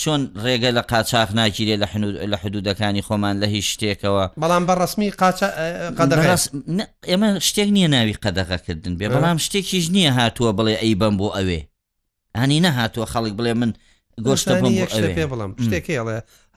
چۆن 0.00 0.20
ڕێگە 0.44 0.70
لە 0.78 0.82
قاچاق 0.90 1.30
ناگیرێ 1.38 1.76
لە 2.32 2.36
حدودەکانی 2.42 3.02
خۆمان 3.06 3.34
لە 3.42 3.46
هیچ 3.54 3.66
شتێکەوە 3.74 4.24
بەڵام 4.42 4.64
بە 4.68 4.74
ڕسمی 4.80 5.08
ئێمە 7.10 7.28
شتێک 7.48 7.68
نییە 7.76 7.88
ناوی 7.94 8.16
قەدەغەکردن 8.24 8.94
بێ 9.00 9.06
بەڵام 9.14 9.38
شتێکیش 9.44 9.86
نییە 9.96 10.12
هاتووە 10.18 10.50
بڵێ 10.58 10.74
ئەی 10.82 10.94
بم 11.00 11.14
بۆ 11.20 11.28
ئەوێ 11.36 11.60
ئانی 12.36 12.60
نەهاتووە 12.66 13.06
خەڵک 13.12 13.32
بڵێ 13.38 13.52
من 13.60 13.70
گۆشتە 14.26 14.52
بڵام 15.30 15.52
شتێکڵێ 15.64 16.00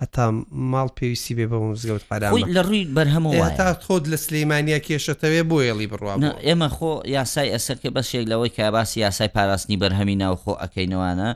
هەتا 0.02 0.26
ماڵ 0.74 0.88
پێویستی 0.98 1.34
بێ 1.38 1.46
بە 1.52 1.58
مزگەوت 1.74 2.04
حرام 2.12 2.32
لە 2.58 2.62
ڕووی 2.68 2.84
بەرهەمەوە 2.98 3.48
تا 3.58 3.68
خۆت 3.86 4.06
لە 4.12 4.16
سلەیمانیا 4.26 4.80
کێشەتەوێ 4.88 5.42
بۆ 5.50 5.58
ئێڵی 5.66 5.88
بڕوان 5.92 6.20
ئێمە 6.48 6.70
خۆ 6.76 6.92
یاسای 7.16 7.50
ئەسەرکە 7.56 7.90
بەشێک 7.96 8.24
لەوەی 8.32 8.52
کاباسی 8.58 9.00
یاسای 9.06 9.30
پاراستنی 9.36 9.78
بەرهەمی 9.84 10.16
ناوخۆ 10.24 10.54
ئەەکەینەوەانە 10.62 11.30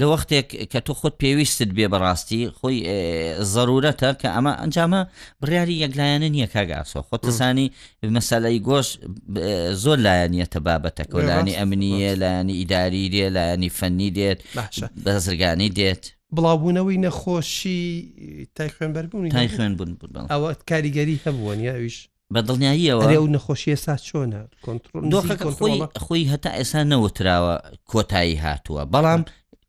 لە 0.00 0.04
وەختێک 0.10 0.48
کە 0.72 0.78
تۆ 0.86 0.92
خۆت 1.00 1.14
پێویستت 1.22 1.70
بێ 1.76 1.86
بەڕاستی 1.92 2.42
خۆی 2.58 2.76
ضرورەتە 3.54 4.10
کە 4.20 4.28
ئەمە 4.34 4.52
ئەنجامە 4.60 5.02
بڕیاری 5.40 5.76
یەکلایەنە 5.84 6.28
نییە 6.36 6.48
کاگاسۆ 6.54 6.98
خۆتەسانی 7.08 7.66
مەسەلەی 8.16 8.58
گۆش 8.68 8.88
زۆر 9.82 9.98
لایەنە 10.06 10.44
تەبابەتەکە 10.54 11.18
لانی 11.28 11.52
ئەمنیە 11.58 12.12
لایانی 12.22 12.54
ئیداری 12.60 13.04
دێ 13.14 13.24
لایانی 13.36 13.70
فەنی 13.78 14.10
دێت 14.16 14.38
بەزرگانی 15.04 15.70
دێت 15.78 16.04
بڵاوبوونەوەی 16.36 17.02
نەخۆشی 17.06 18.06
تای 18.54 18.68
خوێنبەربوونی 18.74 19.30
تای 19.32 19.48
خوێن 19.48 19.72
بوون 19.76 19.94
ئەوە 20.30 20.50
کاریگەری 20.70 21.20
هەبوون 21.24 21.58
یاویش 21.60 22.08
بە 22.34 22.40
دڵنیاییەوە 22.48 23.00
ئەو 23.12 23.26
نەخۆشی 23.36 23.70
ئێسا 23.74 23.96
چۆنە 24.08 24.40
خۆی 26.04 26.24
هەتا 26.32 26.50
ئێسا 26.58 26.80
نەوتراوە 26.92 27.54
کۆتایی 27.90 28.36
هاتووە 28.44 28.82
بەڵام 28.94 29.22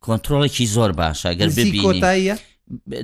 کۆنتترۆڵێکی 0.06 0.66
زۆر 0.76 0.92
باشە 1.02 1.30
گەر 1.40 1.50
کۆتاییە 1.88 2.36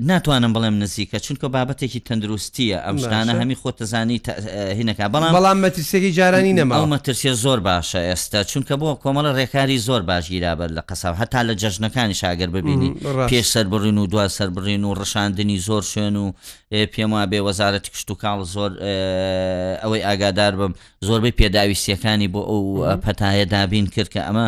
ناتوانم 0.02 0.54
بڵێم 0.54 0.84
نزیکە 0.86 1.18
چونکە 1.26 1.48
بابەتێکی 1.56 2.02
تەندروستیە 2.10 2.78
ئەم 2.86 2.96
ژدانە 3.04 3.34
هەمی 3.42 3.56
خۆتەزانی 3.62 4.18
هینەکە 4.80 5.06
بەڵام 5.14 5.32
بەڵام 5.38 5.58
مەترسێکی 5.66 6.12
جارانی 6.20 6.54
نەماڵ 6.60 6.86
مەترسیە 6.96 7.34
زۆر 7.44 7.60
باشە 7.70 8.00
ئێستا 8.10 8.40
چونکە 8.52 8.76
بۆ 8.82 8.90
کۆمەڵە 9.04 9.32
ڕێکاری 9.40 9.78
زۆر 9.88 10.02
باشگیرابەر 10.12 10.70
لە 10.78 10.82
قەساو 10.90 11.14
هەتا 11.22 11.42
لە 11.50 11.54
جەژنەکانی 11.62 12.18
شاگەر 12.22 12.50
ببینی 12.58 12.90
پێش 13.30 13.46
سەر 13.54 13.66
بڕین 13.74 13.98
و 14.02 14.08
دو 14.14 14.20
سەر 14.38 14.50
بڕین 14.56 14.84
و 14.88 14.92
ڕشاندنی 15.02 15.58
زۆر 15.68 15.84
شوێن 15.94 16.16
و 16.24 16.28
پێم 16.94 17.12
وە 17.16 17.24
بێ 17.32 17.40
وەزارەتی 17.48 17.90
کشت 17.94 18.10
و 18.12 18.16
کاڵ 18.24 18.40
زۆر 18.54 18.72
ئەوەی 19.84 20.02
ئاگادار 20.08 20.54
بم 20.60 20.74
زۆربەی 21.08 21.34
پێداویستیەکانی 21.40 22.30
بۆ 22.34 22.42
ئەو 22.50 22.64
پەتایە 23.06 23.46
دابین 23.54 23.86
کرد 23.96 24.10
کە 24.14 24.22
ئەمە 24.28 24.46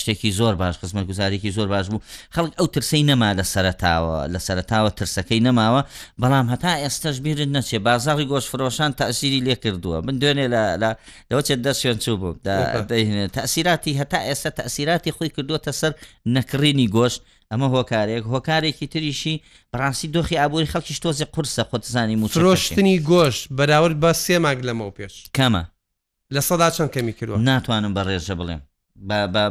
شتێکی 0.00 0.30
زۆر 0.38 0.54
باش 0.60 0.74
قسمە 0.82 1.02
گوزارێکی 1.10 1.50
زۆر 1.56 1.68
باش 1.74 1.86
بوو 1.90 2.00
خەڵک 2.34 2.52
ئەو 2.58 2.66
ترسەی 2.74 3.02
نەما 3.10 3.28
لە 3.38 3.44
سەرتاوە 3.54 4.16
لە 4.34 4.38
سەرتاوە 4.46 4.90
ترسەکەی 5.00 5.40
نەماوە 5.48 5.80
بەڵام 6.22 6.46
هەتا 6.52 6.72
ئێستش 6.82 7.16
بیرن 7.24 7.50
نەچێ 7.56 7.78
بازاڕی 7.86 8.26
گۆشفرۆشان 8.32 8.90
تاسیری 9.00 9.40
لێ 9.46 9.54
کردووە 9.62 9.98
من 10.06 10.14
دوێنێ 10.20 10.46
لەوەچێت 11.32 11.60
دەستێن 11.66 11.98
چوو 12.04 12.16
بوو 12.22 12.32
تاسیراتی 13.38 13.92
هەتا 14.00 14.20
ئێستا 14.28 14.50
تاسیراتی 14.60 15.10
خۆی 15.16 15.30
کردووەتە 15.36 15.72
سەر 15.80 15.92
نەکڕینی 16.36 16.88
گۆشت 16.96 17.20
ئەمە 17.54 17.66
هۆکارێک 17.76 18.24
هۆکارێکی 18.32 18.86
تریشی 18.92 19.34
بڕاستی 19.72 20.08
دۆخی 20.16 20.36
ئابووری 20.42 20.68
خەڵکی 20.72 20.94
تۆزی 21.04 21.26
قورسە 21.34 21.62
خۆتزانی 21.70 22.16
موچۆشتنی 22.22 22.96
گۆش 23.10 23.36
بەراورد 23.58 23.96
بە 24.02 24.10
سێ 24.24 24.36
ماگ 24.44 24.58
لەمەەوە 24.66 24.92
پێش 24.98 25.14
کەمە 25.36 25.62
لە 26.34 26.40
سەدا 26.48 26.68
چەند 26.76 26.90
کەمی 26.94 27.12
کردوە 27.18 27.38
ناتوانم 27.48 27.92
بە 27.96 28.02
ڕێژە 28.08 28.34
بڵێم 28.40 28.62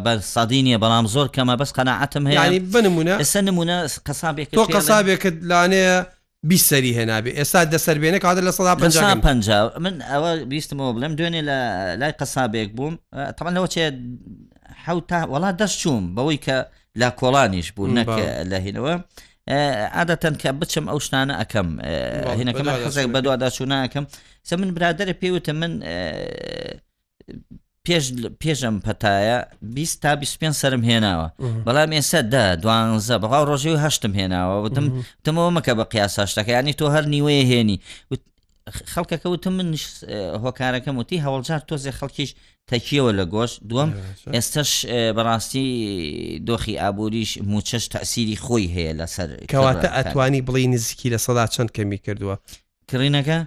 بە 0.06 0.12
سادی 0.34 0.62
نیە 0.66 0.78
بەڵام 0.84 1.06
زۆر 1.16 1.28
کەمە 1.36 1.54
بەس 1.62 1.72
قەنەعاتم 1.78 2.24
هەیە 2.30 2.72
بنمونە 2.74 3.16
ئێستا 3.22 3.42
نمونە 3.48 3.76
قەسابێک 4.08 4.50
تۆ 4.58 4.64
قەسابێکت 4.76 5.36
لانەیە 5.52 5.96
بیسەری 6.50 6.92
هێنابێ 7.00 7.32
ئێستا 7.40 7.60
دەسەربێنە 7.74 8.20
کاتە 8.24 8.42
لە 8.48 8.52
سەدا 8.58 8.74
پ 8.80 8.82
من 9.86 9.96
ئەوە 10.12 10.32
بیستمەوە 10.52 10.92
بڵێم 10.96 11.14
دوێنێ 11.18 11.42
لە 11.50 11.58
لای 12.00 12.14
قەسابێک 12.22 12.70
بووم 12.78 12.96
تەمەەوە 13.38 13.68
چێ 13.74 13.84
حوت 14.86 15.06
تا 15.10 15.20
وڵات 15.34 15.56
دەست 15.62 15.78
چوم 15.82 16.04
بەوەی 16.16 16.40
کە 16.46 16.58
لا 16.96 17.10
کۆڵانیش 17.20 17.70
بوو 17.78 17.94
نەکە 17.94 18.26
لە 18.50 18.60
هینەوە 18.66 18.94
عادەتەن 19.98 20.36
کە 20.42 20.50
بچم 20.62 20.86
ئەو 20.90 21.00
شتانە 21.06 21.34
ئەەکەم 21.40 21.68
هینەکەم 22.40 22.68
حزێک 22.86 23.08
بە 23.14 23.20
دوواداچووناکەم 23.26 24.06
سە 24.50 24.54
من 24.62 24.70
برادرە 24.78 25.14
پێوتە 25.22 25.52
من 25.62 25.74
پێش 27.86 28.06
پێشم 28.42 28.76
پەتایە 28.86 29.38
20 29.62 30.02
تا 30.02 30.16
25 30.16 30.54
سرم 30.62 30.82
هێناوە 30.90 31.28
بەڵام 31.66 31.92
ئێستا 31.96 32.22
دا 32.22 32.56
دوانزە 32.64 33.16
بەڵاو 33.24 33.48
ڕۆژی 33.50 33.72
و 33.76 33.82
هەشتم 33.86 34.14
هێناوە 34.20 34.56
وتم 34.64 34.86
تمەوە 35.26 35.50
مەکە 35.58 35.74
بە 35.80 35.86
قیاسا 35.94 36.24
شتەکەیانی 36.32 36.74
تۆ 36.80 36.86
هەر 36.96 37.04
نیوەیە 37.14 37.46
هێنی 37.52 37.78
خەڵکەکە 38.94 39.28
وتم 39.34 39.54
من 39.60 39.70
هۆکارەکەم 40.44 40.96
وتی 41.00 41.24
هەوڵجار 41.26 41.62
تۆزێ 41.70 41.92
خەڵکیش 42.00 42.32
تەکیەوە 42.72 43.12
لە 43.20 43.26
گۆشت 43.34 43.58
دووەم 43.70 43.90
ئێستش 44.36 44.72
بەڕاستی 45.18 45.66
دۆخی 46.48 46.76
ئابوووریش 46.84 47.32
موچەش 47.52 47.84
تاسیری 47.96 48.38
خۆی 48.46 48.68
هەیە 48.76 48.94
لەسەر 49.00 49.30
کەواتە 49.52 49.88
ئەتوانی 49.98 50.42
بڵی 50.48 50.66
نزیکی 50.74 51.10
لە 51.14 51.20
سەدا 51.26 51.46
چەند 51.54 51.70
کەمی 51.78 51.98
کردووە 52.06 52.36
کڕینەکە 52.90 53.38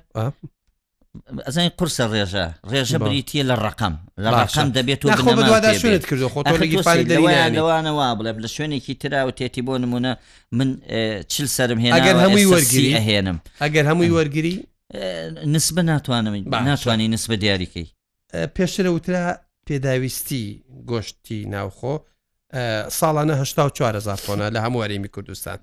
ئەزانی 1.47 1.71
قرسە 1.79 2.05
ڕێژە 2.13 2.47
ڕێژە 2.71 2.99
بریتە 3.07 3.41
لە 3.51 3.55
ڕقم 3.67 3.95
لە 4.25 4.31
ڕقم 4.41 4.69
دەبێت 4.79 5.01
ووانەوە 6.83 8.07
بڵێ 8.19 8.33
لە 8.45 8.49
شوێنێکی 8.55 8.95
تررا 9.03 9.23
و 9.27 9.31
تێتی 9.39 9.63
بۆ 9.67 9.75
نمونە 9.85 10.13
من 10.59 10.69
چل 11.33 11.47
سرم 11.57 11.79
هێ 11.85 11.89
ئەگەر 11.99 12.17
هەمووی 12.25 12.47
وەرگری 12.55 12.91
ئەهێنم 12.99 13.39
ئەگەر 13.65 13.85
هەمووی 13.91 14.13
وەرگری 14.19 14.55
نسبە 15.55 15.83
ناتوانم 15.91 16.35
ناتوانانی 16.69 17.09
نسبە 17.17 17.37
دیاریکەی 17.45 17.89
پێشترە 18.55 18.91
وترا 18.97 19.25
پێداویستی 19.69 20.45
گۆشتی 20.91 21.39
ناوخۆ 21.55 21.95
ساڵانە 23.01 23.35
هشتا 23.43 23.63
و 23.67 23.71
چوارە 23.77 23.99
زارخۆنە 24.07 24.47
لە 24.55 24.59
هەموو 24.65 24.83
ئەرێمی 24.85 25.09
کوردستان 25.15 25.59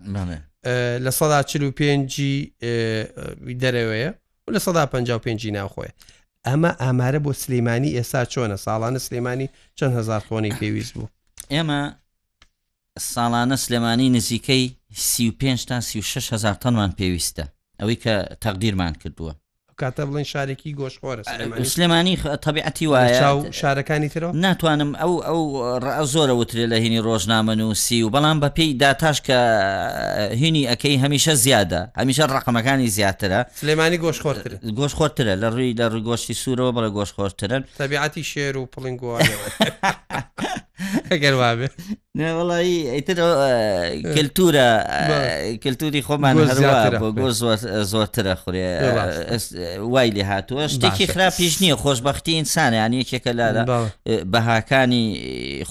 لە 1.06 1.12
سەدا 1.20 1.40
چل 1.50 1.64
و 1.64 1.72
پێنجی 1.80 2.34
دەرەوەیە 3.62 4.10
و 4.48 4.52
لە 4.56 4.60
سەدا 4.66 4.84
پ 4.92 4.96
پێنجی 5.26 5.52
ناوخۆی 5.58 5.92
ئەمە 6.48 6.72
ئامارە 6.84 7.20
بۆ 7.26 7.32
سلەیمانانی 7.44 7.90
ئێستا 7.98 8.22
چۆنە 8.34 8.58
ساڵانە 8.66 9.00
سلەیمانانی 9.08 9.50
چەند 9.80 9.94
هزار 10.00 10.22
خۆنی 10.28 10.52
پێویست 10.60 10.92
بوو 10.96 11.08
ئێمە 11.54 11.82
ساڵانە 13.14 13.56
سلێمانی 13.66 14.08
نزیکەی 14.18 14.66
سی 15.10 15.30
و 15.30 15.32
پێ 15.40 15.66
تا 15.70 15.82
سی 15.82 16.00
و 16.00 16.02
6 16.02 16.34
هزار 16.34 16.54
تەنمان 16.64 16.92
پێویستە 17.00 17.46
ئەوەی 17.82 17.98
کە 18.04 18.16
تەقدیرمان 18.44 18.94
کردووە 19.02 19.34
کاتە 19.82 20.04
بڵێن 20.12 20.26
شارێکی 20.32 20.72
گۆشخۆرە 20.82 21.24
سلێمانی 21.74 22.16
تەبیعەتی 22.46 22.88
وایە 22.92 23.14
شارەکانی 23.62 24.10
ترەوە 24.14 24.32
ناتوانم 24.46 24.92
ئەو 25.02 25.14
ئەو 25.98 26.06
زۆرە 26.14 26.34
وترێ 26.42 26.66
لە 26.72 26.78
هینی 26.84 27.00
ڕۆژنامە 27.08 27.54
نووسی 27.60 28.04
و 28.04 28.10
بەڵام 28.16 28.38
بە 28.44 28.50
پێی 28.58 28.72
داتاش 28.82 29.18
کە 29.28 29.40
هینی 30.42 30.64
ئەەکەی 30.70 30.98
هەمیشە 31.04 31.34
زیادە 31.46 31.82
هەمیشە 32.00 32.24
ڕقمەکانی 32.36 32.88
زیاترە 32.98 33.40
سلێمانی 33.62 33.98
گۆشخۆرتر 34.06 34.52
گۆشخۆرترە 34.80 35.34
لە 35.42 35.48
ڕووی 35.56 35.74
لە 35.80 35.86
ڕگۆشتی 35.96 36.36
سوورەوە 36.42 36.72
بەڵە 36.76 36.90
گۆشخۆرترن 36.98 37.62
تەبیعەتی 37.80 38.24
شێر 38.32 38.54
و 38.58 38.64
پڵنگوواە 38.66 39.20
ئەگەر 41.12 41.34
وابێ 41.42 41.68
وڵی 42.38 42.78
ئیتر 42.96 43.18
کللتورە 44.14 44.70
کللتوری 45.64 46.02
خۆمان 46.08 46.36
بۆ 47.22 47.28
زۆرترە 47.92 48.36
خوێ 48.42 48.66
وای 49.94 50.10
لێ 50.16 50.24
هاتووە 50.32 50.64
شتێکی 50.74 51.06
خراپیش 51.14 51.54
نییە 51.64 51.76
خۆشببختی 51.84 52.34
ئینسانە 52.38 52.76
یان 52.82 52.94
یەکێکە 53.02 53.32
لە 53.40 53.46
بەهاکانی 54.32 55.04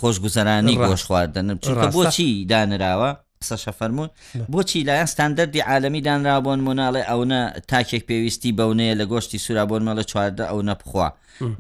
خۆشگوزەرانی 0.01 0.75
گۆش 0.89 1.03
خواردن 1.09 1.47
بۆچی 1.95 2.31
دانراوە 2.51 3.11
قسەشە 3.43 3.73
فەرمونون 3.79 4.11
بۆچی 4.53 4.87
لایەن 4.89 5.09
ستاندەردی 5.15 5.63
عالمی 5.71 6.01
دانرابوون 6.07 6.61
مناڵێ 6.69 7.03
ئەوە 7.11 7.25
تاکێک 7.71 8.03
پێویستی 8.11 8.53
بەونەیە 8.59 8.95
لە 9.01 9.05
گۆشتی 9.13 9.43
سورابوون 9.45 9.83
مەڵە 9.89 10.05
چواردە 10.11 10.45
ئەو 10.51 10.61
نەبخوا 10.71 11.09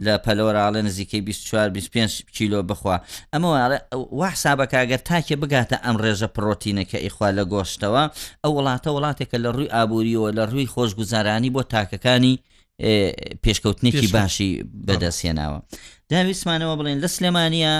لە 0.04 0.14
پەلۆراڵە 0.24 0.80
نزیکەی 0.88 1.20
25 1.28 2.12
کیلۆ 2.36 2.58
بخوا 2.70 2.96
ئەمەواڵێ 3.34 3.78
وەحسابەکەگەر 4.20 5.00
تاکێ 5.08 5.36
بگاتە 5.42 5.76
ئەم 5.84 5.96
ڕێژە 6.04 6.28
پرۆتینەکە 6.36 6.98
ئیخوا 7.04 7.28
لە 7.38 7.42
گۆشتەوە 7.52 8.02
ئەو 8.44 8.52
وڵاتە 8.58 8.90
وڵاتێکە 8.96 9.36
لە 9.44 9.50
ڕووی 9.56 9.72
ئابوووریەوە 9.74 10.28
لە 10.38 10.42
ڕووی 10.50 10.70
خۆشگوزارانی 10.74 11.50
بۆ 11.54 11.60
تاکەکانی 11.74 12.34
پێشکەوتنێکی 13.42 14.08
باشی 14.16 14.50
بەدەستێناوە 14.86 15.58
داویستمانەوە 16.12 16.76
بڵێن 16.78 16.98
لە 17.04 17.08
سلێمانە 17.16 17.72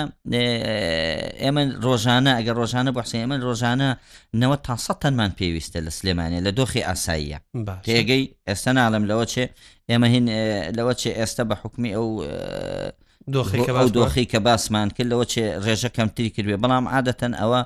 ئێمە 1.41 1.61
ڕۆژانە 1.85 2.31
ئەگەر 2.37 2.55
ڕۆژانە 2.61 2.91
بەحسی 2.97 3.17
ئێمە 3.21 3.35
ڕۆژانە 3.47 3.89
نەوە 4.41 4.55
تا 4.65 4.73
سە 4.85 4.93
تەنمان 5.01 5.31
پێویستە 5.39 5.79
لە 5.87 5.89
سلێمانە 5.99 6.37
لە 6.45 6.51
دۆخی 6.59 6.81
ئاساییە 6.89 7.39
تێگەی 7.85 8.23
ئێستا 8.49 8.71
ناڵم 8.77 9.03
لەوە 9.09 9.25
چێ 9.33 9.45
ئێمە 9.89 10.07
هین 10.13 10.25
لەوە 10.77 10.93
چێ 11.01 11.11
ئێستا 11.19 11.43
بە 11.49 11.55
حکمی 11.61 11.91
ئەو 11.97 12.07
دۆخی 13.97 14.25
کە 14.31 14.39
باسمان 14.47 14.87
کرد 14.95 15.07
لەوە 15.13 15.25
چێ 15.31 15.43
ڕێژە 15.65 15.89
کەمتری 15.97 16.29
کردێ 16.35 16.57
بەڵام 16.63 16.85
عادەتەن 16.93 17.33
ئەوە 17.41 17.61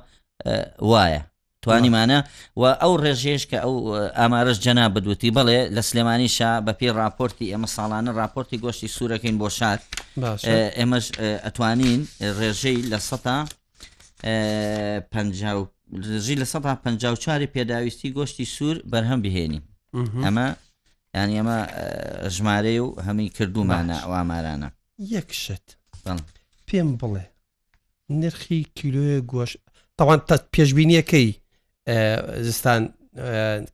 وایە 0.91 1.21
توانیمانە 1.63 2.23
و 2.55 2.63
ئەو 2.81 2.93
ڕێژێش 3.03 3.43
کە 3.51 3.57
ئەو 3.63 3.73
ئامارش 4.19 4.57
جەنا 4.65 4.85
بدوتی 4.95 5.29
بڵێ 5.35 5.59
لە 5.75 5.81
سلێمانی 5.89 6.29
شا 6.37 6.51
بە 6.65 6.71
پێی 6.79 6.91
راپۆرتی 7.01 7.45
ئێمە 7.53 7.67
ساڵانە 7.75 8.11
راپۆرتی 8.21 8.57
گۆشتی 8.63 8.87
سوورەکەین 8.95 9.35
بۆ 9.41 9.47
شاد 9.57 9.79
ئێمەش 10.77 11.05
ئەتوانین 11.45 12.01
ڕێژەی 12.39 12.79
لە 12.91 12.99
سەتا 13.09 13.37
ڕژی 16.15 16.35
لە 16.41 16.47
1950 16.47 17.45
پێداویستی 17.53 18.13
گۆشتی 18.17 18.45
سوور 18.55 18.77
بەرهەم 18.91 19.19
بهێنی 19.25 19.61
ئەمە 20.25 20.47
یعنی 21.15 21.33
ئەمە 21.39 21.57
ژمارە 22.35 22.73
و 22.83 22.87
هەمی 23.07 23.27
کردومانە 23.37 23.97
ئەو 24.03 24.11
ئامارانە 24.17 24.69
یەکشت 25.15 25.65
پێم 26.67 26.89
بڵێ 26.99 27.23
نرخی 28.09 28.67
کیلوە 28.75 29.15
گۆش 29.31 29.51
تاوان 29.97 30.19
تا 30.27 30.35
پێشببینیەکەی 30.55 31.29
زستان 32.41 32.89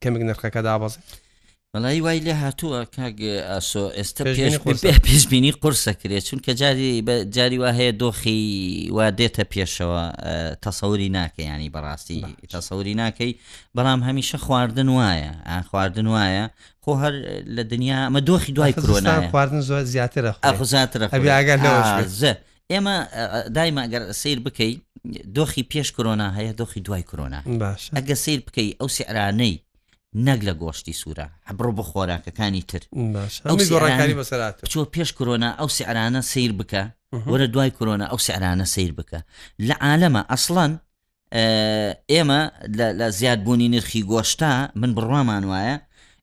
کەمێک 0.01 0.23
نرخەکە 0.29 0.61
دابەزێت 0.67 1.01
مەلای 1.73 1.99
وای 2.05 2.19
لێ 2.25 2.33
هاتووە 2.43 2.81
کاگ 2.97 3.17
ئاسۆ 3.49 3.85
ئێستا 3.97 4.23
پێشبینی 5.05 5.51
قرسە 5.63 5.93
کرێت 6.01 6.23
چونکە 6.29 6.51
جاری 6.61 6.91
جاری 7.35 7.57
وا 7.63 7.71
هەیە 7.79 7.93
دۆخی 8.03 8.39
وا 8.97 9.05
دێتە 9.19 9.43
پێشەوە 9.53 10.03
تەسەوری 10.65 11.09
ناکە 11.17 11.43
ینی 11.53 11.69
بەڕاستی 11.75 12.19
تەسەوری 12.53 12.95
ناکەی 13.01 13.31
بەڵام 13.75 13.99
هەمیشە 14.07 14.37
خواردن 14.45 14.89
وایە 14.99 15.33
خواردن 15.69 16.07
وایە 16.15 16.45
خۆ 16.83 16.91
هەر 17.01 17.13
لە 17.55 17.63
دنیا 17.71 17.97
ئەمە 18.05 18.19
دۆخی 18.29 18.51
دوای 18.57 18.73
کرۆنا 18.83 19.13
خواردن 19.31 19.61
زۆر 19.69 19.83
زیاترە 19.93 20.31
ئەخزاترە 20.47 21.05
ئەگەر 21.15 21.59
ئێمە 22.73 22.89
دایمەگەر 23.57 24.03
سیر 24.21 24.39
بکەیت 24.45 24.79
دۆخی 25.07 25.63
پێش 25.73 25.87
کۆنا 25.95 26.27
هەیە 26.37 26.53
دۆخی 26.61 26.79
دوای 26.85 27.03
کۆنا 27.09 27.41
ئەگە 27.97 28.13
سیر 28.23 28.39
بکەی 28.47 28.75
ئەو 28.81 28.87
سعرانەی 28.97 29.59
نەک 30.27 30.39
لە 30.47 30.53
گۆشتی 30.61 30.93
سوورە 31.01 31.27
هەبڕۆ 31.49 31.71
بە 31.77 31.83
خۆراکەکانی 31.89 32.63
تر 32.69 32.81
چۆ 34.71 34.79
پێش 34.95 35.09
کۆنا 35.17 35.49
ئەو 35.59 35.69
سعرانە 35.77 36.21
سیر 36.31 36.51
بکە 36.59 36.83
وەرە 37.31 37.47
دوای 37.53 37.71
کۆنا 37.77 38.05
ئەو 38.11 38.19
سعرانە 38.27 38.65
سیر 38.75 38.91
بکە 38.99 39.19
لە 39.67 39.75
عالەمە 39.87 40.21
ئەسڵان 40.31 40.71
ئێمە 42.13 42.41
لە 42.99 43.07
زیادبوونی 43.19 43.69
نرخی 43.73 44.01
گۆشتا 44.11 44.51
من 44.81 44.91
بڕوامان 44.95 45.43
وایە 45.51 45.75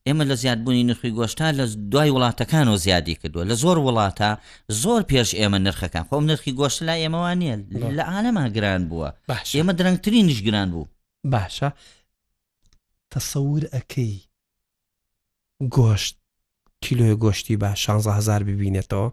ئێمە 0.06 0.24
لە 0.30 0.34
زیادبوونی 0.42 0.84
نرخی 0.90 1.10
گۆشتا 1.18 1.48
لە 1.58 1.64
دوای 1.92 2.10
وڵاتەکان 2.16 2.66
و 2.68 2.76
زیادی 2.84 3.14
کردووە 3.20 3.44
لە 3.50 3.54
زۆر 3.62 3.78
وڵاتە 3.86 4.30
زۆر 4.82 5.02
پێش 5.10 5.30
ئێمە 5.38 5.58
نرخەکان 5.66 6.04
خۆم 6.08 6.24
نرخی 6.30 6.52
گۆشت 6.60 6.78
لا 6.88 6.94
ئێمەوان 7.02 7.36
نیە 7.42 7.56
لە 7.98 8.04
عالەما 8.12 8.44
گران 8.56 8.82
بووە 8.90 9.08
باش 9.30 9.48
ئێمە 9.56 9.72
درەنگترینش 9.78 10.38
گران 10.46 10.68
بوو 10.74 10.84
باشە 11.32 11.68
تەسەور 13.12 13.62
ئەەکەی 13.74 14.14
گۆشت 15.76 16.14
کیلۆی 16.84 17.14
گۆشتی 17.22 17.56
بە 17.62 17.70
16هزار 17.84 18.40
ببینێتەوە 18.48 19.08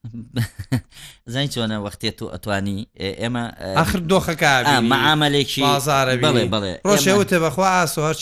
زای 1.32 1.48
چۆنە 1.54 1.76
وەختێت 1.84 2.14
تو 2.18 2.26
ئەتوانی 2.32 2.86
ئێمە 3.20 3.44
ئەخر 3.80 4.00
دۆخەکە 4.10 4.52
معاملێکی 4.92 5.62
بازارە 5.66 6.14
بڵێ 6.24 6.44
بڵێ 6.54 6.72
ڕۆژێوتە 6.88 7.36
بەخوا 7.44 7.68
ئاسۆهر 7.76 8.14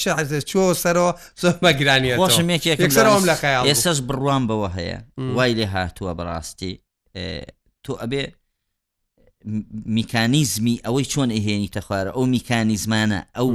چۆ 0.51 0.63
سەرەوە 0.83 1.11
زۆمە 1.43 1.71
گرانی 1.81 2.09
ڕۆشم 2.23 2.49
یەکێکسەرم 2.57 3.23
لە 3.31 3.37
ئێسش 3.69 3.99
بڕوان 4.09 4.43
بەوە 4.49 4.69
هەیە 4.77 4.99
وای 5.37 5.53
لێ 5.59 5.67
هاتووە 5.75 6.13
بڕاستی 6.19 6.73
تۆ 7.85 7.93
ئەبێ 8.03 8.23
میکانیزمی 9.99 10.77
ئەوەی 10.85 11.07
چۆن 11.13 11.31
ئەهێنی 11.37 11.73
تەخوارە 11.77 12.11
ئەو 12.17 12.25
میکانیزمانە 12.37 13.21
ئەو 13.39 13.51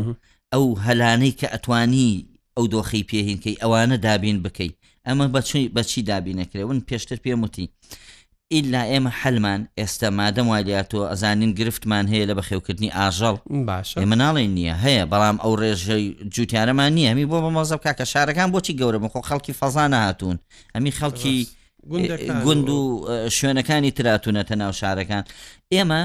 ئەو 0.53 0.65
هەلانەی 0.85 1.33
کە 1.39 1.47
ئەتوانی 1.53 2.09
ئەو 2.57 2.65
دۆخی 2.73 3.03
پێهینکەی 3.09 3.59
ئەوانە 3.61 3.97
دابین 4.05 4.37
بکەیت 4.45 4.73
ئەمە 5.07 5.25
بچوی 5.35 5.67
بەچی 5.75 6.01
دابینەکرێون 6.11 6.79
پێشتر 6.89 7.17
پێموتی 7.25 7.65
ئیلا 8.53 8.81
ئێمە 8.93 9.11
حلمان 9.21 9.61
ئێستا 9.79 10.09
مادەم 10.19 10.47
والیاتەوە 10.51 11.05
ئەزانین 11.11 11.51
گرفتمان 11.59 12.05
هەیە 12.11 12.25
لە 12.29 12.33
بەخێوکردنی 12.39 12.89
ئاژەڵ 12.97 13.35
باش 13.69 13.87
ئێمە 14.01 14.15
ناڵێن 14.23 14.51
نییە 14.57 14.75
هەیە 14.85 15.03
بەڵام 15.11 15.37
ئەو 15.43 15.53
ڕێژەی 15.61 16.05
جووتارەمان 16.35 16.91
نییە 16.97 17.09
ئەمی 17.09 17.25
بۆ 17.31 17.37
بە 17.43 17.49
مەزەب 17.57 17.79
کاکە 17.85 18.05
شارەکان 18.11 18.49
بۆچی 18.53 18.73
گەورەمە 18.81 19.09
خۆ 19.13 19.19
خەڵکی 19.29 19.53
فەزانە 19.59 19.99
هاتوون 20.05 20.37
ئەمی 20.75 20.91
خەڵکی 20.99 21.37
گوند 22.45 22.67
و 22.77 22.79
شوێنەکانی 23.37 23.91
تراتونەتە 23.97 24.55
ناو 24.61 24.71
شارەکان 24.81 25.23
ئێمە 25.73 26.01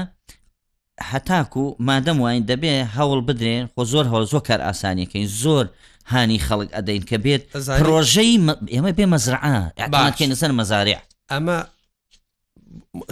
هەتاکو 1.11 1.63
مادەم 1.89 2.17
واین 2.21 2.43
دەبێ 2.51 2.71
هەوڵ 2.95 3.19
بدرێن 3.27 3.65
خۆ 3.73 3.81
زۆر 3.91 4.05
هەوڵ 4.11 4.25
زۆر 4.31 4.41
کار 4.49 4.61
ئاسانیەکەین 4.67 5.27
زۆر 5.43 5.65
هانی 6.11 6.39
خەڵک 6.47 6.69
ئەدەین 6.77 7.03
کە 7.09 7.17
بێت 7.25 7.43
ڕۆژەی 7.87 8.35
ئێمە 8.73 8.91
بێ 8.97 9.05
مەزرعاکەین 9.13 10.29
لەسەر 10.33 10.51
مەزارع 10.59 11.01
ئەمە 11.31 11.57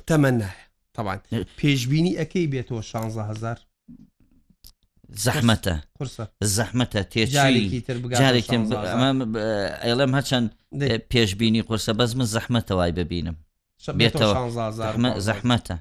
تەمە 0.08 0.32
نایە 0.40 0.58
تاوان 0.96 1.20
پێشببینی 1.60 2.14
ئەەکەی 2.20 2.48
بێتەوە 2.54 2.82
16هزار 2.92 3.60
زەحمەتە 5.26 5.76
زەحمەتە 6.58 7.02
تێجارێکیلم 7.14 10.12
هەچەند 10.18 10.48
پێشببینی 11.12 11.62
قرسە 11.70 11.92
بەز 12.00 12.12
من 12.18 12.28
زەحمەتە 12.36 12.74
وای 12.80 12.92
ببینم 13.00 13.36
بێتەوە 14.00 14.34
زەحمەتە 15.28 15.76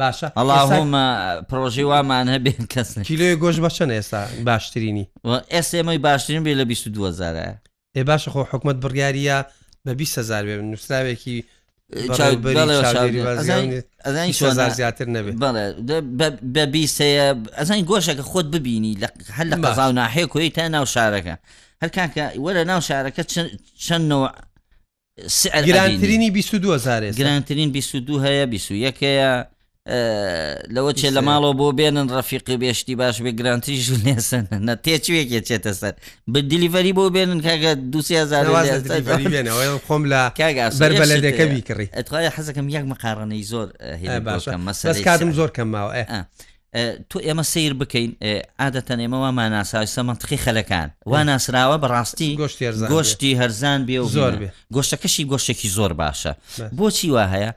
باشە 0.00 0.28
ئەڵامە 0.38 1.04
پرۆژی 1.50 1.84
وامان 1.90 2.26
هەبێن 2.36 2.64
کەس 2.72 2.88
کیلۆی 3.08 3.34
گۆش 3.42 3.56
بەچە 3.64 3.84
ئێستا 3.96 4.20
باشترینی 4.48 5.06
ئێسمەی 5.54 5.98
باشترین 6.08 6.42
بێ 6.46 6.52
لە 6.60 6.64
2020زارە 6.74 7.46
ێ 7.98 8.02
باشە 8.10 8.28
خۆ 8.32 8.40
حکومت 8.52 8.76
بڕیاریە 8.84 9.38
بە 9.86 9.92
20هزار 10.00 10.42
بێ 10.46 10.54
نووسراوێکی 10.72 11.36
زیاتر 14.78 15.06
نبێت 15.16 15.34
بە 16.54 16.64
بیسەیە 16.74 17.26
ئەزانی 17.58 17.84
گۆشەکە 17.90 18.24
خۆت 18.30 18.46
ببینی 18.54 18.92
هەل 19.36 19.46
لە 19.52 19.56
قەزااو 19.64 19.92
ناحەیە 20.00 20.26
کوی 20.32 20.50
تا 20.56 20.68
ناو 20.76 20.86
شارەکە 20.94 21.34
هەرکانکە 21.82 22.24
وەرە 22.44 22.62
ناو 22.70 22.80
شارەکە 22.88 23.22
چەندەوە 23.86 24.28
گرانترینی 25.70 26.30
2020 26.30 27.20
گرانترین 27.20 27.70
22 27.70 28.24
هەیە 28.24 28.46
21 28.50 29.02
هەیە 29.02 29.55
لەوە 30.74 30.92
چێ 31.00 31.08
لە 31.16 31.20
ماڵەوە 31.28 31.54
بۆ 31.60 31.68
بێنن 31.78 32.08
ڕەفیقی 32.16 32.56
بێشتی 32.62 32.94
باش 33.00 33.16
بێ 33.24 33.30
گرانتی 33.40 33.76
ژ 33.86 33.88
نێسن 34.06 34.44
نە 34.66 34.74
تێچوێکێ 34.84 35.40
چێتە 35.48 35.72
سەر 35.80 35.94
بدلیڤری 36.32 36.92
بۆ 36.98 37.04
بێنن 37.14 37.40
کاگە 37.46 37.72
دو 37.92 38.00
خۆم 39.86 40.02
لە 40.12 40.20
بەربە 40.82 41.04
لە 41.12 41.16
دەکەوی 41.26 41.62
کڕی 41.68 41.88
ئەتخوای 41.96 42.28
حەزەکەم 42.36 42.66
یەک 42.76 42.84
مەقارڕەی 42.92 43.42
زۆر 43.52 43.68
کاتم 45.06 45.30
زۆر 45.38 45.50
کەم 45.56 45.68
ماوە 45.74 45.94
تو 47.10 47.16
ئێمە 47.26 47.42
سیر 47.52 47.72
بکەین 47.80 48.10
عادەتەن 48.60 48.98
ئێمەوە 49.04 49.30
ماناساوی 49.38 49.86
سەمەتقی 49.94 50.38
خەلەکان 50.46 50.88
وا 51.10 51.20
ناسراوە 51.30 51.76
بەڕاستی 51.82 52.30
گۆشتی 52.92 53.30
هەرزان 53.40 53.80
بێ 53.88 53.98
و 54.04 54.08
زۆر 54.16 54.32
بێ 54.40 54.48
گۆشتەکەشی 54.74 55.24
گۆشتێکی 55.32 55.68
زۆر 55.76 55.92
باشە 56.00 56.32
بۆچی 56.78 57.10
وا 57.14 57.26
هەیە؟ 57.34 57.52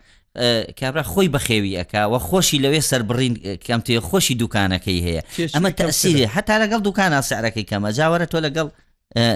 کابرا 0.80 1.04
خۆی 1.14 1.30
بەخێوی 1.36 1.76
ئەکوە 1.80 2.20
خۆشی 2.28 2.60
لەوێ 2.66 2.82
سربڕین 2.90 3.34
کەم 3.66 3.82
تێ 3.86 3.94
خۆشی 4.10 4.36
دوکانەکەی 4.44 5.02
هەیە 5.08 5.22
ئەمە 5.56 5.70
تەسیری 5.82 6.26
هەتا 6.36 6.56
لەگەڵ 6.64 6.80
دوکانە 6.88 7.22
سعرەکەی 7.30 7.66
کەمە 7.72 7.90
جاوەرە 7.98 8.26
تۆ 8.32 8.38
لەگەڵ 8.46 8.68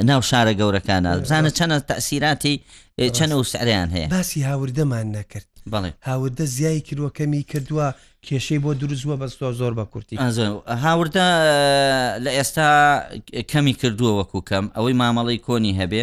ناو 0.10 0.21
شارە 0.29 0.53
گەورەکانە 0.62 1.10
بزانە 1.23 1.51
چەنە 1.58 1.77
تەسیراتی 1.89 2.56
چەنە 3.17 3.36
و 3.39 3.43
سعریان 3.43 3.89
هەیە 3.95 4.08
باسی 4.15 4.41
هاوردەمان 4.49 5.06
نەکرد 5.17 5.47
بڵێ 5.73 5.89
هاوردە 6.08 6.43
زیای 6.56 6.82
کردوەکەمی 6.88 7.41
کردووە 7.51 7.88
کێشەی 8.27 8.59
بۆ 8.63 8.71
دروستوە 8.81 9.15
بەستۆ 9.21 9.45
زۆر 9.59 9.73
بە 9.79 9.83
کورتی 9.93 10.15
هاوردە 10.83 11.27
لە 12.25 12.31
ئێستا 12.38 12.69
کەمی 13.51 13.73
کردووە 13.81 14.12
وەکو 14.19 14.39
کەم 14.49 14.65
ئەوەی 14.75 14.95
مامەڵی 15.01 15.39
کۆنی 15.47 15.77
هەبێ 15.81 16.01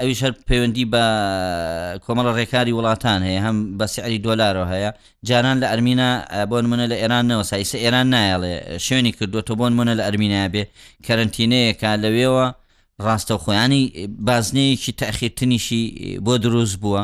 ئەویش 0.00 0.20
هەر 0.24 0.32
پەیوەندی 0.48 0.84
بە 0.92 1.04
کۆمەڵە 2.04 2.32
ڕێکاری 2.38 2.72
وڵاتان 2.78 3.20
هەیە 3.26 3.40
هەم 3.46 3.56
بە 3.78 3.86
سعری 3.94 4.18
دۆلارۆ 4.26 4.64
هەیە 4.72 4.90
جاران 5.28 5.56
لە 5.62 5.66
ئەرمینە 5.72 6.10
بۆن 6.50 6.64
منە 6.70 6.86
لە 6.92 6.96
ئێرانەوە 7.02 7.44
سایسە 7.50 7.76
ئێران 7.84 8.06
نایڵێ 8.14 8.54
شوێنی 8.86 9.12
کردوەوە 9.18 9.54
بۆن 9.60 9.72
منە 9.78 9.94
لە 9.98 10.02
ئەرمینە 10.06 10.40
بێ 10.54 10.64
کەرنتینەیەکە 11.06 11.90
لەوێەوە 12.02 12.46
ڕاستە 13.06 13.34
خۆیانی 13.44 13.82
بازنەیەکی 14.28 14.92
تاخیرتنیشی 15.02 15.82
بۆ 16.26 16.34
دروست 16.44 16.76
بووە 16.82 17.02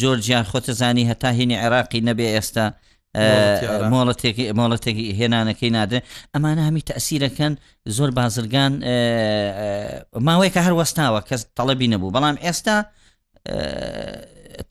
زۆر 0.00 0.16
جیان 0.24 0.44
خۆتە 0.50 0.72
زانی 0.80 1.04
هەتا 1.10 1.26
هینی 1.38 1.56
عێراقی 1.62 2.00
نەبێ 2.08 2.26
ئێستا 2.34 2.66
مۆڵەتێکی 3.94 4.44
مۆڵەتێکی 4.58 5.06
هێنانەکەی 5.18 5.70
نادرێن 5.76 6.02
ئەمانە 6.34 6.62
هەمی 6.68 6.82
تەسیرەکەن 6.92 7.52
زۆر 7.96 8.10
بازرگان 8.18 8.72
ماوەیەکە 10.26 10.60
هەر 10.66 10.74
وەستاوە 10.80 11.20
کەس 11.28 11.40
تەڵەبی 11.58 11.88
نەبوو 11.94 12.14
بەڵام 12.16 12.36
ئێستا 12.44 12.76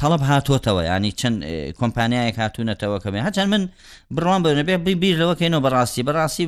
تەڵب 0.01 0.21
هاتوتەوە 0.29 0.81
ینی 0.89 1.11
چەند 1.19 1.37
کۆمپانیایەک 1.79 2.35
هاتوونەتەوە 2.43 2.97
کەمێ 3.03 3.19
هەچەند 3.27 3.49
من 3.53 3.63
بڕوان 4.15 4.41
بنەبێ 4.45 4.75
بیرەوەکەینەوە 5.01 5.61
بەڕاستی 5.65 6.01
بەڕاستی 6.07 6.45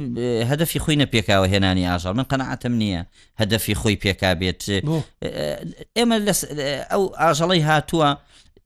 هەدەفی 0.49 0.79
خۆی 0.83 0.97
نەپێکاوە 1.03 1.47
هێنانی 1.53 1.85
ئاژار 1.89 2.13
من 2.19 2.25
قەنەعاتم 2.31 2.73
نییە 2.81 3.01
هەدەفی 3.41 3.75
خۆی 3.81 3.95
پێکا 4.03 4.29
بێت 4.39 4.61
ئێمە 5.97 6.17
ئەو 6.91 7.03
ئاژەڵی 7.21 7.61
هاتووە 7.69 8.09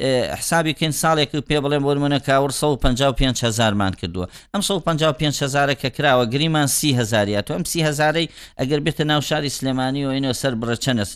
حسابیکەین 0.04 0.92
ساڵێک 1.02 1.30
و 1.36 1.42
پێ 1.42 1.58
بڵێم 1.64 1.84
بۆمونە 1.86 2.20
کاور 2.28 2.52
1550هزارمان 2.52 3.96
کردووە 4.00 4.28
ئەم 4.54 4.62
1550هزارە 4.62 5.76
کە 5.82 5.90
کراوە 5.98 6.26
گریمان 6.34 6.68
سی 6.68 6.92
هزاریات 7.00 7.52
و 7.52 7.54
ئەم 7.58 7.64
سی 7.72 7.80
هزارەی 7.90 8.30
ئەگەر 8.60 8.80
بێتە 8.86 9.02
ناو 9.10 9.22
شاری 9.22 9.50
سلێمانی 9.50 10.06
و 10.06 10.12
عینەوە 10.18 10.36
سەر 10.42 10.54
بڕە 10.62 10.76
چەنەس 10.86 11.12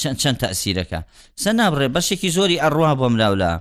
چەند 0.00 0.16
چەند 0.22 0.38
تاسیرەکە 0.42 1.00
سە 1.42 1.50
نابڕێ 1.60 1.88
بەشێکی 1.96 2.30
زۆری 2.36 2.60
ئەڕوا 2.64 2.92
بۆم 3.00 3.14
لاولا 3.20 3.52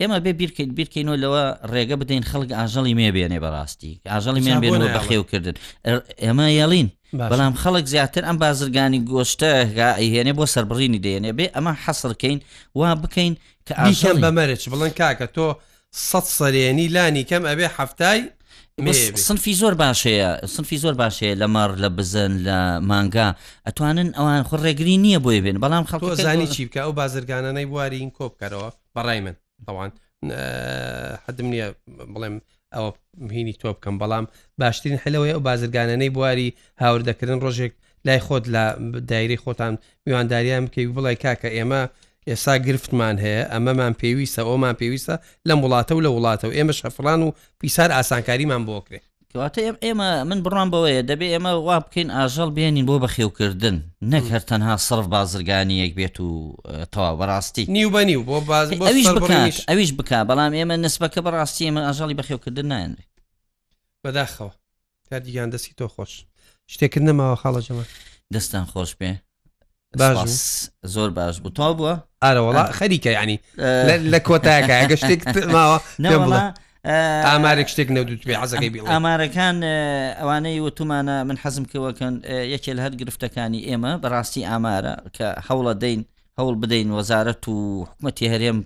ئێمە 0.00 0.18
بێ 0.24 0.32
بیرکەیت 0.40 0.70
بیرکەینەوە 0.78 1.16
لەوە 1.24 1.42
ڕێگە 1.72 1.96
بدەین 2.00 2.22
خەڵک 2.30 2.50
ئاژەڵی 2.58 2.94
مێ 2.98 3.08
بێنێ 3.16 3.38
بەڕاستی 3.44 3.92
ئاژەڵی 4.12 4.40
میان 4.46 4.60
بێنەوە 4.62 4.90
بەخێوکردن 4.96 5.54
ئێمە 6.24 6.46
یەڵین 6.60 6.88
بەڵام 7.14 7.54
خەڵک 7.62 7.84
زیاتر 7.92 8.22
ئەم 8.24 8.36
بازرگانی 8.40 9.00
گۆشتە 9.10 9.52
هێنێ 10.14 10.34
بۆ 10.38 10.44
سربڕینی 10.54 11.00
دێنێ 11.04 11.30
بێ 11.38 11.46
ئەمە 11.54 11.72
حەسڕکەین 11.84 12.38
وا 12.78 12.90
بکەین 13.02 13.34
کە 13.66 13.74
ئاشەم 13.78 14.18
بەمەرج 14.24 14.62
بڵن 14.72 14.90
کاکە 14.98 15.26
تۆ 15.36 15.46
سە 16.08 16.18
سەرێنی 16.38 16.86
لانی 16.94 17.22
کەم 17.30 17.42
ئەبێ 17.50 17.66
هەفتای 17.78 18.20
سنفی 19.26 19.54
زۆر 19.60 19.74
باشەیە 19.82 20.30
سنفی 20.54 20.78
زۆر 20.84 20.94
باشەیە 21.02 21.34
لە 21.42 21.46
مەڕ 21.56 21.70
لە 21.82 21.88
بزن 21.98 22.32
لە 22.46 22.58
مانگا 22.90 23.28
ئەتوانن 23.66 24.08
ئەوان 24.16 24.42
خوڕێگری 24.48 24.96
نییە 25.04 25.18
بۆی 25.24 25.40
بێن 25.44 25.56
بەڵام 25.62 25.84
خەڵ 25.90 26.00
زانی 26.24 26.46
چی 26.52 26.66
بکە 26.66 26.80
ئەو 26.86 26.92
بازرگانەی 27.00 27.66
بوارین 27.72 28.10
کۆ 28.18 28.24
بکەرەوە 28.32 28.68
بەڕای 28.96 29.20
من 29.26 29.34
ئەوان 29.68 29.90
حدم 31.26 31.46
نییە 31.52 31.66
بڵێم 32.14 32.36
ئەوە 32.74 32.90
مهینی 33.28 33.54
تۆ 33.60 33.68
بکەم 33.76 33.96
بەڵام 34.02 34.24
باشترین 34.60 34.98
حلەوەی 35.04 35.32
ئەو 35.34 35.40
بازرگانانەی 35.48 36.10
بواری 36.16 36.48
هاوردەکردن 36.82 37.38
ڕۆژێک 37.44 37.72
لای 38.06 38.20
خۆت 38.26 38.44
لە 38.54 38.64
دایری 39.10 39.38
خۆتان 39.44 39.74
میوانداریان 40.06 40.62
بکەی 40.66 40.86
بڵای 40.96 41.16
کاکە 41.24 41.48
ئێمە 41.56 41.82
ئێستا 42.28 42.54
گرفتمان 42.66 43.16
هەیە 43.24 43.42
ئەمەمان 43.52 43.92
پێویستە 44.00 44.40
ئەومان 44.48 44.74
پێویستە 44.80 45.14
لەم 45.48 45.58
وڵاتە 45.64 45.92
و 45.94 46.04
لە 46.06 46.10
وڵاتە 46.16 46.46
و 46.48 46.56
ئێمە 46.56 46.74
شەفران 46.80 47.20
و 47.22 47.28
پیسار 47.60 47.90
ئاسانکاریمان 47.94 48.62
بۆکرێت 48.68 49.06
کەواتە 49.36 49.58
ئێم 49.64 49.76
ئێمە 49.84 50.10
من 50.30 50.38
بڕام 50.44 50.68
بەوەیە 50.72 51.02
دەبێ 51.10 51.26
ئێمە 51.32 51.52
وا 51.68 51.78
بکەین 51.84 52.08
ئاژەڵ 52.16 52.50
بێنین 52.56 52.86
بۆ 52.88 52.96
بەخێوکردن 53.04 53.76
نەک 54.12 54.24
هەر 54.32 54.40
تەنها 54.50 54.74
سرف 54.86 55.06
بازرگانیەک 55.14 55.92
بێت 55.98 56.16
و 56.26 56.30
تەوا 56.92 57.10
بەڕاستی 57.20 57.64
نیو 57.74 57.88
بەنیو 57.94 58.20
بۆ 58.28 58.36
ئەویش 58.88 59.08
بکات 59.16 59.54
ئەویش 59.70 59.92
بک 59.98 60.10
بەڵام 60.28 60.52
ئێمە 60.58 60.76
نسبەکە 60.86 61.20
بەڕاستی 61.26 61.62
ئێمە 61.68 61.80
ئاژەڵی 61.88 62.16
بەخێوکردن 62.20 62.66
نایەنێ 62.72 63.04
بەداخەوە 64.04 64.52
تا 65.10 65.18
دیگەان 65.24 65.48
دەستی 65.54 65.72
تۆ 65.78 65.86
خۆش 65.94 66.12
شتێکرد 66.72 67.04
نەماوە 67.08 67.36
خاڵەجەمە 67.42 67.84
دەستان 68.34 68.64
خۆش 68.72 68.90
پێ 69.02 69.10
باش 69.98 70.30
زۆر 70.84 71.10
باش 71.10 71.36
بوو 71.42 71.50
تا 71.58 71.66
بووە 71.76 71.94
ئارەوەڵ 72.24 72.72
خەریکە 72.78 73.10
ینی 73.20 73.38
لە 74.12 74.18
کۆتاکە 74.28 74.76
گەشتێک 74.90 75.20
ماوە 75.56 75.78
نەڵە 76.04 76.42
ئامارێک 77.28 77.68
شتێک 77.72 77.88
نەودوتبێ 77.96 78.34
حەزەکەی 78.42 78.70
بڵ 78.74 78.82
ئامارەکان 78.94 79.56
ئەوانەی 80.20 80.58
وتومانە 80.66 81.16
من 81.28 81.36
حەزم 81.42 81.64
کەوەکەن 81.72 82.14
یەکێ 82.54 82.72
لە 82.76 82.80
هەر 82.86 82.94
گرفتەکانی 83.00 83.60
ئێمە 83.68 83.92
بەڕاستی 84.02 84.42
ئامارە 84.50 84.94
کە 85.16 85.26
هەوڵە 85.48 85.72
دەین 85.82 86.00
هەوڵ 86.38 86.54
بدەین 86.62 86.88
وەزارەت 86.98 87.42
و 87.48 87.56
حکوومەتی 87.88 88.26
هەرێم 88.32 88.58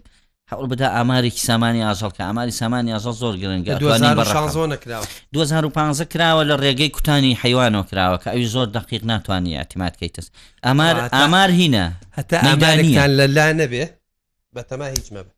هەوڵ 0.52 0.66
بدا 0.72 0.88
ئامارێکی 0.96 1.42
سامانی 1.48 1.82
ئاژەڵ 1.88 2.12
کە 2.16 2.22
ئاماری 2.28 2.50
سامانی 2.60 2.90
ئاژەڵ 2.94 3.14
زۆر 3.22 3.34
گرنگە 3.42 3.72
2015 5.32 6.04
کراوە 6.12 6.42
لە 6.50 6.54
ڕێگەی 6.62 6.88
کوتانی 6.96 7.38
حیوانەوە 7.42 7.86
کراوە 7.90 8.18
کە 8.22 8.28
ئەوی 8.30 8.46
زۆر 8.46 8.66
دقیق 8.78 9.04
ناتوانانی 9.04 9.56
ئاتیماتکەی 9.56 10.08
تست 10.10 10.30
ئامار 10.64 11.08
ئامار 11.12 11.50
هینە 11.50 11.86
هەتا 12.18 12.32
ئاماران 12.40 13.10
لە 13.18 13.26
لا 13.36 13.52
نەبێ 13.60 13.84
بەتەما 14.56 14.86
هیچ 14.96 15.06
مەبێ 15.14 15.32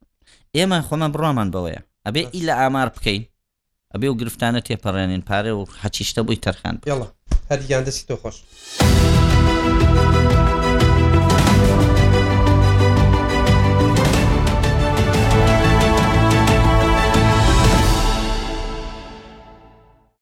ئێمە 0.57 0.79
خۆمە 0.89 1.09
بڕوامان 1.15 1.51
بەوەیە 1.55 1.83
ئەبێ 2.07 2.23
ئی 2.35 2.41
لە 2.49 2.55
ئامار 2.61 2.89
بکەین 2.97 3.23
ئەبێ 3.95 4.09
و 4.11 4.19
گرفتانە 4.21 4.61
تێپەڕێنین 4.67 5.23
پارێ 5.29 5.53
و 5.57 5.63
حەچیشتە 5.83 6.21
بووی 6.27 6.43
تەرخان 6.45 6.77
یڵە 6.91 7.07
هەریان 7.51 7.83
دەستی 7.87 8.05
تۆ 8.09 8.15
خۆش. 8.21 8.37